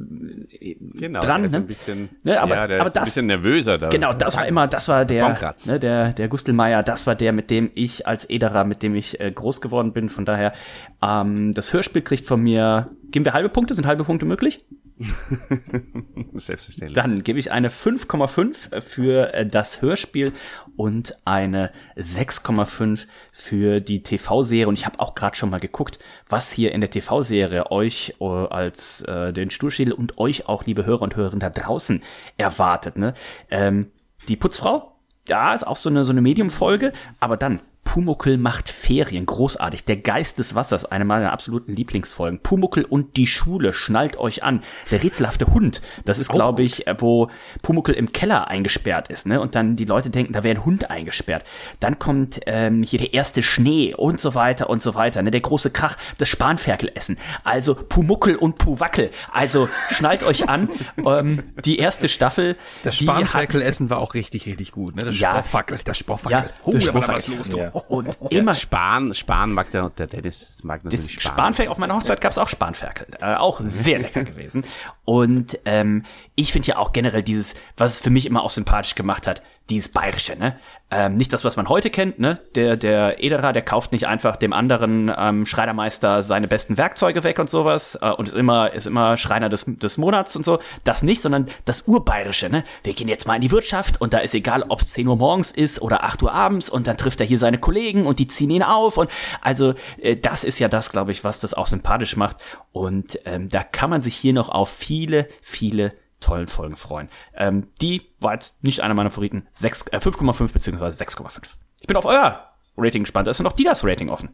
[0.95, 1.57] genau, dran, ne?
[1.57, 2.39] ein bisschen, ne?
[2.39, 3.89] aber, ja, aber das, ein bisschen nervöser da.
[3.89, 7.49] Genau, das war immer, das war der, ne, der der Gustelmeier, das war der, mit
[7.49, 10.09] dem ich als Ederer, mit dem ich äh, groß geworden bin.
[10.09, 10.53] Von daher,
[11.01, 14.65] ähm, das Hörspiel kriegt von mir, geben wir halbe Punkte, sind halbe Punkte möglich?
[16.33, 16.93] Selbstverständlich.
[16.93, 20.31] Dann gebe ich eine 5,5 für äh, das Hörspiel
[20.75, 24.67] und eine 6,5 für die TV-Serie.
[24.67, 25.99] Und ich habe auch gerade schon mal geguckt,
[26.29, 30.85] was hier in der TV-Serie euch äh, als äh, den Sturschädel und euch auch, liebe
[30.85, 32.03] Hörer und Hörerinnen da draußen
[32.37, 32.97] erwartet.
[32.97, 33.13] Ne?
[33.49, 33.91] Ähm,
[34.27, 34.95] die Putzfrau,
[35.27, 39.83] ja, ist auch so eine, so eine Medium-Folge, aber dann Pumuckel macht Ferien, großartig.
[39.83, 42.39] Der Geist des Wassers, eine meiner absoluten Lieblingsfolgen.
[42.39, 44.63] Pumuckel und die Schule, schnallt euch an.
[44.91, 47.29] Der rätselhafte Hund, das ist, glaube ich, wo
[47.61, 49.41] Pumuckel im Keller eingesperrt ist, ne?
[49.41, 51.43] Und dann die Leute denken, da wäre ein Hund eingesperrt.
[51.81, 55.31] Dann kommt ähm, hier der erste Schnee und so weiter und so weiter, ne?
[55.31, 57.17] Der große Krach, das Spanferkelessen.
[57.43, 59.09] Also Pumuckel und Puwackel.
[59.33, 60.69] Also schnallt euch an.
[61.05, 62.55] ähm, die erste Staffel.
[62.83, 65.03] Das Spanferkelessen war auch richtig, richtig gut, ne?
[65.03, 66.37] Das ja, Sporfackel, das Sporfackel.
[66.37, 67.49] Ja, oh, da war was los.
[67.53, 67.70] Ja.
[67.89, 71.33] Und immer Span, Span mag der, der Dennis mag natürlich Span.
[71.33, 73.07] Spanferkel, auf meiner Hochzeit gab es auch Spanferkel.
[73.21, 74.63] Äh, auch sehr lecker gewesen.
[75.05, 76.05] Und ähm,
[76.35, 79.41] ich finde ja auch generell dieses, was es für mich immer auch sympathisch gemacht hat,
[79.69, 80.59] dieses Bayerische, ne?
[80.93, 82.39] Ähm, nicht das, was man heute kennt, ne?
[82.53, 87.39] Der, der Ederer, der kauft nicht einfach dem anderen ähm, Schreinermeister seine besten Werkzeuge weg
[87.39, 90.59] und sowas äh, und ist immer, ist immer Schreiner des, des Monats und so.
[90.83, 92.65] Das nicht, sondern das Urbayerische, ne?
[92.83, 95.15] Wir gehen jetzt mal in die Wirtschaft und da ist egal, ob es 10 Uhr
[95.15, 98.27] morgens ist oder 8 Uhr abends und dann trifft er hier seine Kollegen und die
[98.27, 101.67] ziehen ihn auf und also äh, das ist ja das, glaube ich, was das auch
[101.67, 102.35] sympathisch macht
[102.73, 107.09] und ähm, da kann man sich hier noch auf viele, viele tollen Folgen freuen.
[107.35, 109.47] Ähm, die war jetzt nicht einer meiner Favoriten.
[109.53, 111.41] äh, 5,5 beziehungsweise 6,5.
[111.81, 112.47] Ich bin auf euer
[112.77, 113.27] Rating gespannt.
[113.27, 114.29] Da ist noch die das Rating offen.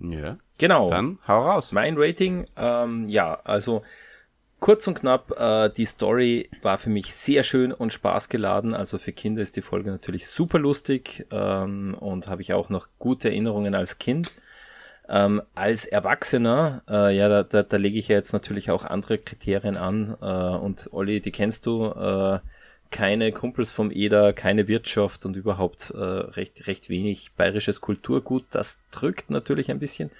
[0.00, 0.38] Ja.
[0.58, 0.90] Genau.
[0.90, 1.72] Dann hau raus.
[1.72, 3.82] Mein Rating, ähm, ja, also
[4.60, 8.74] kurz und knapp, äh, die Story war für mich sehr schön und spaßgeladen.
[8.74, 12.88] Also für Kinder ist die Folge natürlich super lustig ähm, und habe ich auch noch
[12.98, 14.32] gute Erinnerungen als Kind.
[15.08, 19.18] Ähm, als Erwachsener, äh, ja, da, da, da lege ich ja jetzt natürlich auch andere
[19.18, 20.16] Kriterien an.
[20.20, 22.40] Äh, und Olli, die kennst du, äh,
[22.90, 28.44] keine Kumpels vom Eder, keine Wirtschaft und überhaupt äh, recht, recht wenig bayerisches Kulturgut.
[28.50, 30.10] Das drückt natürlich ein bisschen.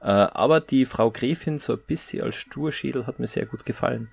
[0.00, 4.08] Äh, aber die Frau Gräfin so ein bisschen als Sturschädel hat mir sehr gut gefallen.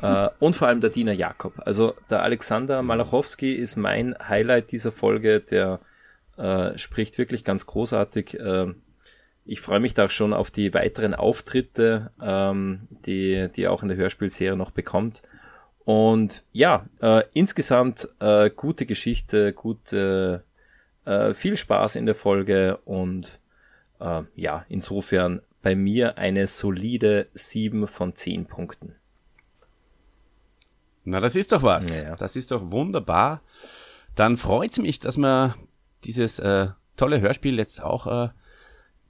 [0.00, 1.54] Äh, und vor allem der Diener Jakob.
[1.58, 5.40] Also der Alexander Malachowski ist mein Highlight dieser Folge.
[5.40, 5.80] Der
[6.36, 8.38] äh, spricht wirklich ganz großartig.
[8.38, 8.74] Äh,
[9.48, 13.82] ich freue mich da auch schon auf die weiteren Auftritte, ähm, die, die er auch
[13.82, 15.22] in der Hörspielserie noch bekommt.
[15.84, 20.44] Und ja, äh, insgesamt äh, gute Geschichte, gute,
[21.06, 23.40] äh, viel Spaß in der Folge und
[24.00, 28.96] äh, ja, insofern bei mir eine solide 7 von 10 Punkten.
[31.04, 31.88] Na, das ist doch was.
[31.88, 32.16] Ja, ja.
[32.16, 33.40] Das ist doch wunderbar.
[34.14, 35.56] Dann freut's mich, dass wir
[36.04, 36.68] dieses äh,
[36.98, 38.28] tolle Hörspiel jetzt auch äh,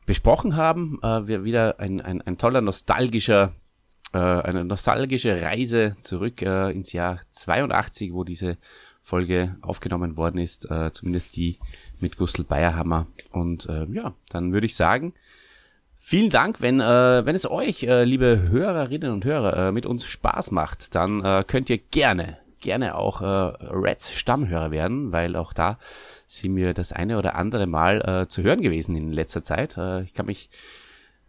[0.09, 0.98] besprochen haben.
[1.02, 3.52] Äh, wir wieder ein, ein, ein toller nostalgischer,
[4.12, 8.56] äh, eine nostalgische Reise zurück äh, ins Jahr 82, wo diese
[9.02, 11.59] Folge aufgenommen worden ist, äh, zumindest die
[12.00, 13.06] mit Gustl Bayerhammer.
[13.30, 15.12] Und äh, ja, dann würde ich sagen,
[15.98, 20.06] vielen Dank, wenn, äh, wenn es euch, äh, liebe Hörerinnen und Hörer, äh, mit uns
[20.06, 25.52] Spaß macht, dann äh, könnt ihr gerne, gerne auch äh, Reds Stammhörer werden, weil auch
[25.52, 25.78] da
[26.29, 29.76] sind mir das eine oder andere Mal äh, zu hören gewesen in letzter Zeit.
[29.76, 30.51] Äh, ich kann mich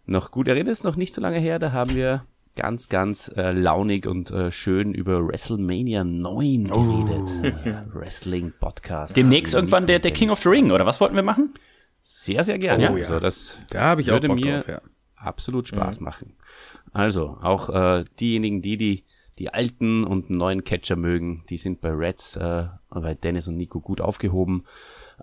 [0.05, 2.25] noch gut erinnern, ist noch nicht so lange her, da haben wir
[2.55, 7.55] ganz, ganz äh, launig und äh, schön über WrestleMania 9 geredet.
[7.89, 7.99] Oh.
[7.99, 9.15] Wrestling Podcast.
[9.15, 11.53] Demnächst irgendwann der, der King of the Ring, oder was wollten wir machen?
[12.03, 12.91] Sehr, sehr gerne.
[12.91, 13.03] Oh, ja.
[13.03, 14.81] Also das da habe ich auch Bock mir drauf, ja.
[15.15, 16.05] absolut Spaß mhm.
[16.05, 16.35] machen.
[16.91, 19.03] Also, auch äh, diejenigen, die die
[19.39, 23.79] die alten und neuen Catcher mögen, die sind bei Reds, äh, bei Dennis und Nico
[23.79, 24.65] gut aufgehoben.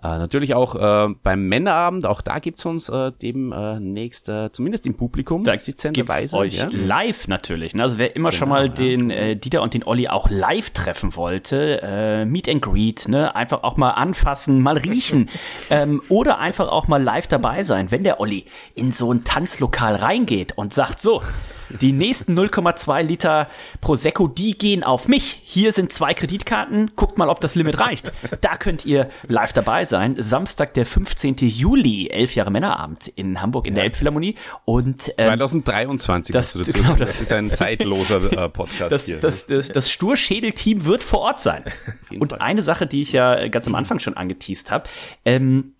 [0.01, 4.95] Äh, natürlich auch äh, beim Männerabend, auch da gibt's uns äh, demnächst, äh, zumindest im
[4.95, 5.85] Publikum, da gibt's
[6.33, 6.67] euch ja?
[6.71, 7.75] live natürlich.
[7.75, 7.83] Ne?
[7.83, 8.73] Also wer immer genau, schon mal ja.
[8.73, 13.35] den äh, Dieter und den Olli auch live treffen wollte, äh, Meet and Greet, ne?
[13.35, 15.29] einfach auch mal anfassen, mal riechen
[15.69, 19.95] ähm, oder einfach auch mal live dabei sein, wenn der Olli in so ein Tanzlokal
[19.95, 21.21] reingeht und sagt so,
[21.69, 23.49] die nächsten 0,2 Liter
[23.81, 25.41] Prosecco, die gehen auf mich.
[25.43, 26.91] Hier sind zwei Kreditkarten.
[26.95, 28.11] Guckt mal, ob das Limit reicht.
[28.41, 30.15] Da könnt ihr live dabei sein.
[30.17, 31.35] Samstag, der 15.
[31.39, 34.35] Juli, elf Jahre Männerabend in Hamburg in der Elbphilharmonie.
[34.65, 36.33] Und ähm, 2023.
[36.33, 39.17] Das, das, genau, das, das ist ein zeitloser äh, Podcast das, hier.
[39.19, 41.63] Das, das, das Sturschädel-Team wird vor Ort sein.
[42.19, 42.39] Und Fall.
[42.39, 44.89] eine Sache, die ich ja ganz am Anfang schon angeteased habe.
[45.25, 45.73] Ähm,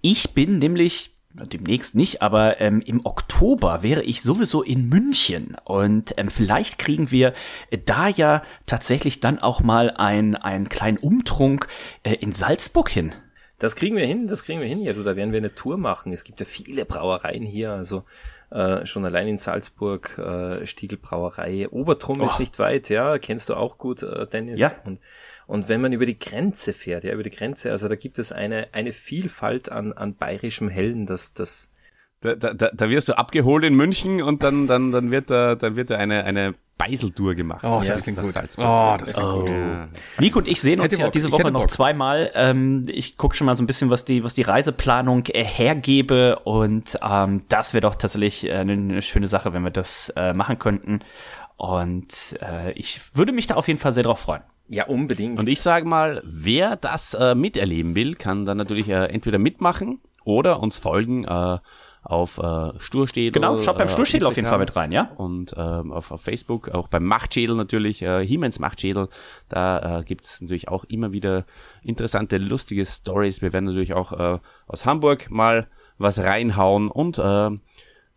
[0.00, 6.14] ich bin nämlich demnächst nicht, aber ähm, im Oktober wäre ich sowieso in München und
[6.16, 7.32] ähm, vielleicht kriegen wir
[7.70, 11.66] äh, da ja tatsächlich dann auch mal ein, einen kleinen Umtrunk
[12.04, 13.12] äh, in Salzburg hin.
[13.58, 14.80] Das kriegen wir hin, das kriegen wir hin.
[14.80, 16.12] Ja, du, da werden wir eine Tour machen.
[16.12, 18.04] Es gibt ja viele Brauereien hier, also
[18.50, 21.68] äh, schon allein in Salzburg, äh, Stiegelbrauerei.
[21.68, 22.26] Obertrum oh.
[22.26, 24.60] ist nicht weit, ja, kennst du auch gut, äh, Dennis.
[24.60, 24.72] Ja.
[24.84, 25.00] Und
[25.46, 28.32] und wenn man über die Grenze fährt, ja, über die Grenze, also da gibt es
[28.32, 31.70] eine, eine Vielfalt an, an bayerischem Hellen, das, das,
[32.20, 35.76] da, da, da wirst du abgeholt in München und dann, dann, dann wird da, dann
[35.76, 37.64] wird da eine, eine Beiseltour gemacht.
[37.64, 38.34] Oh, das klingt gut.
[38.58, 39.40] Oh, das klingt oh.
[39.40, 39.50] gut.
[39.50, 39.88] Ja.
[40.18, 42.32] Nico und ich sehen uns ja diese Woche noch zweimal.
[42.34, 46.40] Ähm, ich gucke schon mal so ein bisschen, was die, was die Reiseplanung äh, hergebe
[46.40, 50.58] und ähm, das wäre doch tatsächlich äh, eine schöne Sache, wenn wir das äh, machen
[50.58, 51.00] könnten.
[51.56, 54.42] Und äh, ich würde mich da auf jeden Fall sehr drauf freuen.
[54.68, 55.38] Ja, unbedingt.
[55.38, 60.00] Und ich sage mal, wer das äh, miterleben will, kann dann natürlich äh, entweder mitmachen
[60.24, 61.58] oder uns folgen äh,
[62.02, 63.32] auf äh, Sturstädel.
[63.32, 65.10] Genau, schaut beim äh, Sturstädel auf jeden Fall mit rein, ja.
[65.16, 69.08] Und ähm, auf, auf Facebook, auch beim Machtschädel natürlich, äh, Hiemens Machtschädel,
[69.48, 71.44] da äh, gibt's natürlich auch immer wieder
[71.82, 73.42] interessante, lustige Stories.
[73.42, 77.50] Wir werden natürlich auch äh, aus Hamburg mal was reinhauen und äh,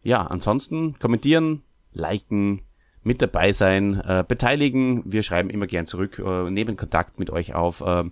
[0.04, 2.62] ja, ansonsten kommentieren, liken,
[3.08, 5.02] mit dabei sein, äh, beteiligen.
[5.06, 8.04] Wir schreiben immer gern zurück, äh, nehmen Kontakt mit euch auf, äh,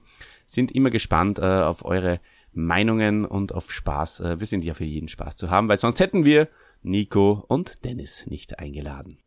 [0.48, 2.20] sind immer gespannt äh, auf eure
[2.54, 4.22] Meinungen und auf Spaß.
[4.22, 6.48] Äh, wir sind ja für jeden Spaß zu haben, weil sonst hätten wir
[6.82, 9.20] Nico und Dennis nicht eingeladen.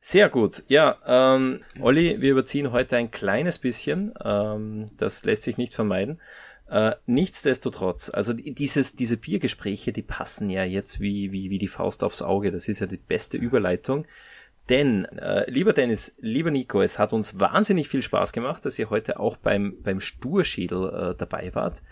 [0.00, 0.64] Sehr gut.
[0.68, 4.12] Ja, ähm, Olli, wir überziehen heute ein kleines bisschen.
[4.22, 6.20] Ähm, das lässt sich nicht vermeiden.
[6.68, 12.02] Äh, nichtsdestotrotz, also dieses, diese Biergespräche, die passen ja jetzt wie, wie, wie die Faust
[12.02, 12.50] aufs Auge.
[12.50, 14.06] Das ist ja die beste Überleitung.
[14.68, 18.88] Denn, äh, lieber Dennis, lieber Nico, es hat uns wahnsinnig viel Spaß gemacht, dass ihr
[18.88, 21.82] heute auch beim, beim Sturschädel äh, dabei wart.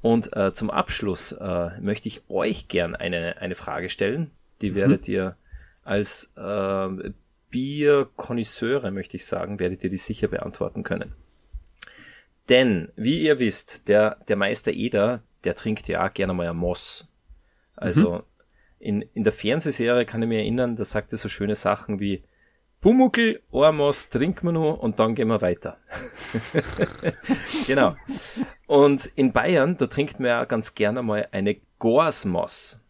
[0.00, 4.32] Und äh, zum Abschluss äh, möchte ich euch gern eine, eine Frage stellen.
[4.62, 4.74] Die mhm.
[4.74, 5.36] werdet ihr
[5.84, 7.10] als äh,
[7.50, 11.14] Bierkonnoisseure, möchte ich sagen, werdet ihr die sicher beantworten können.
[12.48, 17.06] Denn, wie ihr wisst, der, der Meister Eder, der trinkt ja gerne mal ein Moss.
[17.76, 18.22] Also mhm.
[18.78, 22.22] In, in der Fernsehserie kann ich mir erinnern, da sagt er so schöne Sachen wie
[22.80, 25.78] Pumuckel, Ormos trinken wir nur und dann gehen wir weiter.
[27.66, 27.96] genau.
[28.68, 32.80] Und in Bayern, da trinkt man ja ganz gerne mal eine Gorsmoss.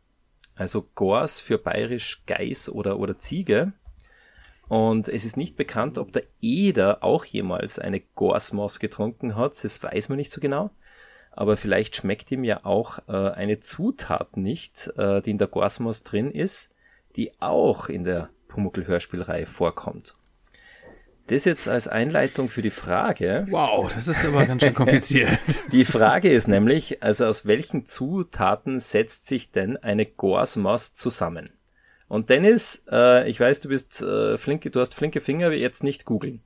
[0.55, 3.73] Also Gors für bayerisch Geiß oder, oder Ziege.
[4.69, 9.53] Und es ist nicht bekannt, ob der Eder auch jemals eine Gorsmoss getrunken hat.
[9.65, 10.71] Das weiß man nicht so genau.
[11.39, 16.03] Aber vielleicht schmeckt ihm ja auch äh, eine Zutat nicht, äh, die in der Gorsmoss
[16.03, 16.75] drin ist,
[17.15, 20.17] die auch in der Pumuckl-Hörspielreihe vorkommt.
[21.29, 23.47] Das jetzt als Einleitung für die Frage.
[23.51, 25.39] Wow, das ist aber ganz schön kompliziert.
[25.73, 31.51] Die Frage ist nämlich, also aus welchen Zutaten setzt sich denn eine Gorsmaus zusammen?
[32.09, 36.05] Und Dennis, äh, ich weiß, du bist äh, flinke, du hast flinke Finger, jetzt nicht
[36.05, 36.43] googeln.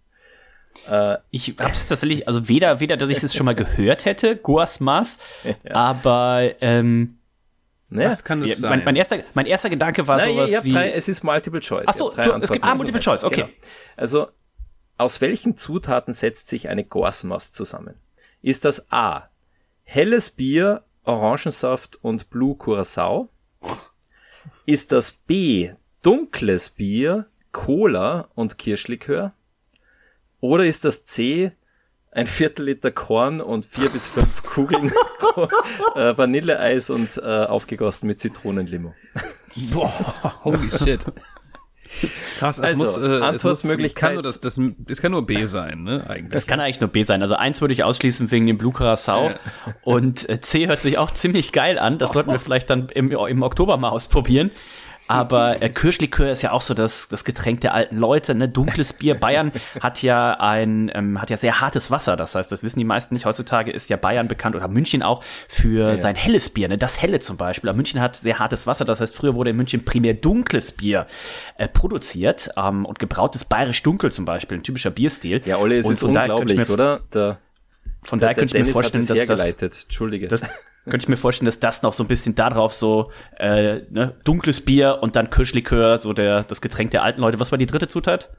[0.89, 4.37] Äh, ich habe es tatsächlich, also weder, weder, dass ich es schon mal gehört hätte,
[4.37, 5.75] Gorsmas, ja.
[5.75, 7.19] aber ähm,
[7.93, 8.07] Ne?
[8.07, 8.71] Was kann das ja, sein?
[8.71, 10.73] Mein, mein, erster, mein erster Gedanke war Nein, sowas wie...
[10.73, 11.87] Drei, es ist Multiple Choice.
[11.87, 13.43] Achso, es gibt ah, Multiple Choice, okay.
[13.43, 13.53] Genau.
[13.97, 14.29] Also,
[14.97, 17.97] aus welchen Zutaten setzt sich eine Gorsmast zusammen?
[18.41, 19.29] Ist das A.
[19.85, 23.29] Helles Bier, Orangensaft und Blue Curacao?
[24.65, 25.73] Ist das B.
[26.03, 29.33] Dunkles Bier, Cola und Kirschlikör?
[30.43, 31.53] Oder ist das C
[32.11, 34.91] ein Viertel Liter Korn und vier bis fünf Kugeln
[35.95, 38.93] äh, Vanilleeis und äh, aufgegossen mit Zitronenlimo.
[39.71, 41.01] Boah, holy shit.
[42.39, 43.93] Krass, also, also muss, äh, Antwortmöglichkeit.
[43.93, 46.33] Es, kann nur das, das, es kann nur B sein, ne, eigentlich.
[46.33, 47.23] Es kann eigentlich nur B sein.
[47.23, 49.31] Also eins würde ich ausschließen wegen dem Blue Curacao.
[49.31, 49.37] Ja.
[49.83, 51.99] Und äh, C hört sich auch ziemlich geil an.
[51.99, 54.51] Das sollten wir vielleicht dann im, im Oktober mal ausprobieren.
[55.13, 58.35] Aber äh, Kirschlikör ist ja auch so das, das Getränk der alten Leute.
[58.35, 58.49] Ne?
[58.49, 59.15] Dunkles Bier.
[59.15, 62.17] Bayern hat ja ein ähm, hat ja sehr hartes Wasser.
[62.17, 63.27] Das heißt, das wissen die meisten nicht.
[63.27, 66.69] Heutzutage ist ja Bayern bekannt oder München auch für ja, sein helles Bier.
[66.69, 66.79] Ne?
[66.79, 67.69] Das helle zum Beispiel.
[67.69, 68.87] Aber München hat sehr hartes Wasser.
[68.87, 71.07] Das heißt, früher wurde in München primär dunkles Bier
[71.59, 75.43] äh, produziert ähm, und gebrautes bayerisch dunkel zum Beispiel, ein typischer Bierstil.
[75.45, 77.01] Ja, Olle, es und, ist unglaublich, oder?
[77.13, 77.39] Der,
[78.03, 79.49] von daher könnte ich mir vorstellen, dass das,
[79.85, 80.27] Entschuldige.
[80.27, 80.43] Das,
[80.85, 84.61] könnte ich mir vorstellen, dass das noch so ein bisschen darauf so äh, ne, dunkles
[84.61, 87.39] Bier und dann Kirschlikör, so der das Getränk der alten Leute.
[87.39, 88.31] Was war die dritte Zutat?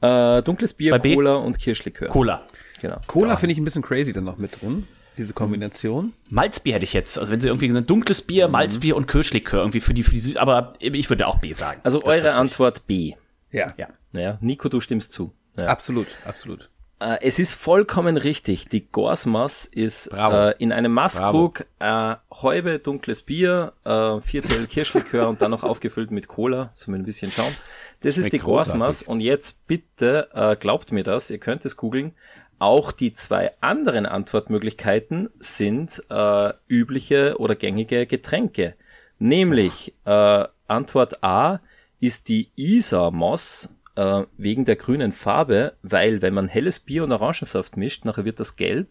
[0.00, 1.46] Äh, dunkles Bier, Bei Cola B?
[1.46, 2.08] und Kirschlikör.
[2.08, 2.42] Cola.
[2.80, 3.00] Genau.
[3.06, 3.36] Cola ja.
[3.36, 4.86] finde ich ein bisschen crazy dann noch mit drin.
[5.18, 6.12] Diese Kombination.
[6.30, 7.18] Malzbier hätte ich jetzt.
[7.18, 8.52] Also wenn sie irgendwie gesagt dunkles Bier, mhm.
[8.52, 11.80] Malzbier und Kirschlikör irgendwie für die für die Süd, aber ich würde auch B sagen.
[11.84, 13.14] Also das eure Antwort B.
[13.50, 13.72] Ja.
[13.76, 13.88] Ja.
[14.12, 15.32] Naja, Nico, du stimmst zu.
[15.58, 15.66] Ja.
[15.66, 16.70] Absolut, absolut.
[17.02, 18.68] Äh, es ist vollkommen richtig.
[18.68, 25.42] Die Gorsmas ist äh, in einem Maßkrug äh, Häube, dunkles Bier, äh, Viertel Kirschlikör und
[25.42, 27.52] dann noch aufgefüllt mit Cola, so mit ein bisschen Schaum.
[28.00, 29.02] Das ist die Gorsmas.
[29.02, 32.12] Und jetzt bitte, äh, glaubt mir das, ihr könnt es googeln.
[32.58, 38.76] Auch die zwei anderen Antwortmöglichkeiten sind äh, übliche oder gängige Getränke.
[39.18, 41.60] Nämlich äh, Antwort A
[41.98, 47.76] ist die Isar-Moss äh, wegen der grünen Farbe, weil wenn man helles Bier und Orangensaft
[47.76, 48.90] mischt, nachher wird das gelb.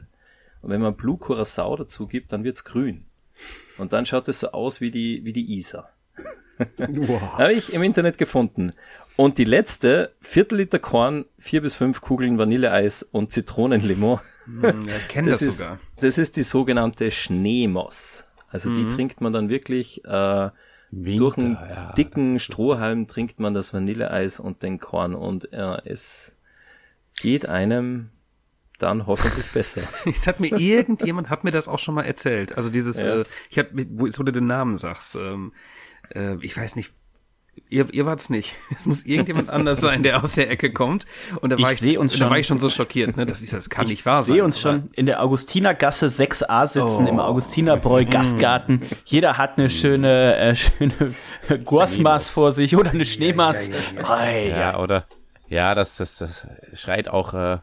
[0.62, 3.06] Und wenn man Blue Curacao dazu gibt, dann wird's grün.
[3.78, 5.92] Und dann schaut es so aus wie die, wie die Isar.
[6.78, 7.22] Wow.
[7.38, 8.74] Habe ich im Internet gefunden.
[9.16, 14.20] Und die letzte, Viertel Liter Korn, vier bis fünf Kugeln Vanilleeis und Zitronenlimo.
[14.46, 15.80] Hm, ja, ich kenne das, das sogar.
[16.00, 18.26] Das ist die sogenannte Schneemoss.
[18.50, 18.76] Also mhm.
[18.90, 20.50] die trinkt man dann wirklich äh,
[20.92, 25.78] Winter, durch einen ja, dicken Strohhalm trinkt man das Vanilleeis und den Korn und äh,
[25.86, 26.38] es
[27.20, 28.10] geht einem
[28.78, 29.82] dann hoffentlich besser.
[30.06, 32.58] Es hat mir irgendjemand hat mir das auch schon mal erzählt.
[32.58, 33.22] Also dieses, ja.
[33.22, 35.54] äh, ich habe, wo, wo du den Namen sagst, ähm,
[36.14, 36.94] äh, ich weiß nicht,
[37.72, 38.56] Ihr, ihr wart's nicht.
[38.76, 41.06] Es muss irgendjemand anders sein, der aus der Ecke kommt.
[41.40, 43.16] Und da war ich, ich, uns schon, da war ich schon so schockiert.
[43.16, 43.26] Ne?
[43.26, 44.34] Das, ist, das kann nicht wahr sein.
[44.34, 47.10] Ich sehe uns schon in der Augustinergasse 6a sitzen, oh.
[47.10, 48.82] im Augustinerbräu Gastgarten.
[49.06, 50.94] Jeder hat eine schöne, äh, schöne
[51.64, 53.70] Guasmas vor sich oder eine Schneemaß.
[53.70, 55.06] Ja, ja, ja, ja, oder
[55.48, 57.60] ja, das, das, das schreit auch äh,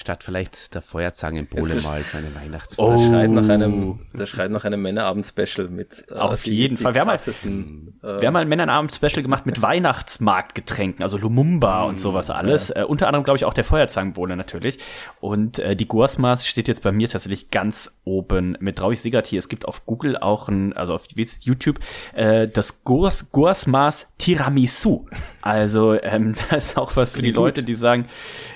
[0.00, 2.86] statt vielleicht der Feuerzangenbowle mal für eine Weihnachtsfeier.
[2.86, 2.92] Oh.
[2.92, 6.06] Das schreit nach einem, das schreit nach einem Männerabend-Special mit.
[6.10, 6.94] Äh, Auf die, jeden die Fall.
[6.94, 11.92] Wir haben, mal, äh, wir haben mal ein Männerabend-Special gemacht mit Weihnachtsmarktgetränken, also Lumumba und
[11.92, 12.70] mm, sowas alles.
[12.70, 12.82] Ja.
[12.82, 14.78] Äh, unter anderem, glaube ich, auch der Feuerzangenbowle natürlich.
[15.20, 18.92] Und äh, die Guasmas steht jetzt bei mir tatsächlich ganz oben mit drauf.
[18.92, 21.08] Ich sehe gerade hier, es gibt auf Google auch ein, also auf
[21.42, 21.78] YouTube,
[22.14, 25.06] äh, das Guas, Guasmas Tiramisu.
[25.42, 28.08] Also ähm, da ist auch was für die Leute, die sagen,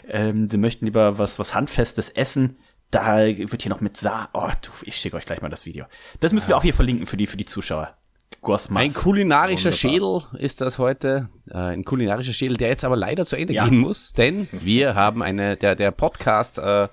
[0.08, 2.58] ähm, sie möchten lieber was, was Handfestes essen.
[2.90, 4.28] Da wird hier noch mit Sa.
[4.32, 5.86] Oh, du, ich schicke euch gleich mal das Video.
[6.20, 7.96] Das müssen wir auch hier verlinken für die, für die Zuschauer.
[8.40, 8.82] Guasmas.
[8.82, 10.20] Ein kulinarischer Wunderbar.
[10.22, 11.28] Schädel ist das heute.
[11.50, 13.66] Äh, ein kulinarischer Schädel, der jetzt aber leider zu Ende ja.
[13.66, 16.88] gehen muss, denn wir haben eine, der, der Podcast, äh,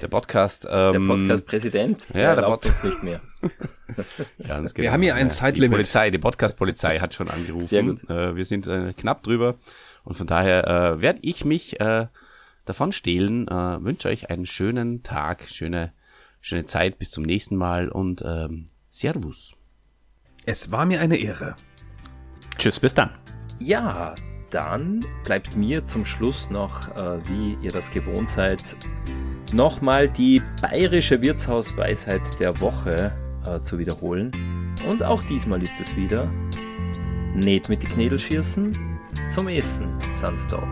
[0.00, 3.20] der Podcast, ähm, der Podcast-Präsident, ja, der Pod nicht mehr.
[4.46, 4.84] Ganz genau.
[4.84, 5.70] Wir haben hier ein Zeitlimit.
[5.70, 7.66] Die Polizei, die Podcast-Polizei hat schon angerufen.
[7.66, 8.08] Sehr gut.
[8.08, 9.56] Äh, wir sind äh, knapp drüber
[10.04, 12.06] und von daher äh, werde ich mich äh,
[12.64, 13.48] davon stehlen.
[13.48, 15.92] Äh, wünsche euch einen schönen Tag, schöne,
[16.40, 19.52] schöne Zeit bis zum nächsten Mal und ähm, Servus.
[20.44, 21.56] Es war mir eine Ehre.
[22.58, 23.10] Tschüss, bis dann.
[23.58, 24.14] Ja,
[24.50, 28.76] dann bleibt mir zum Schluss noch, äh, wie ihr das gewohnt seid,
[29.52, 33.12] nochmal die bayerische Wirtshausweisheit der Woche
[33.46, 34.30] äh, zu wiederholen.
[34.88, 36.30] Und auch diesmal ist es wieder,
[37.34, 38.76] nicht mit die Knädel schießen,
[39.28, 40.62] zum Essen, sonst da.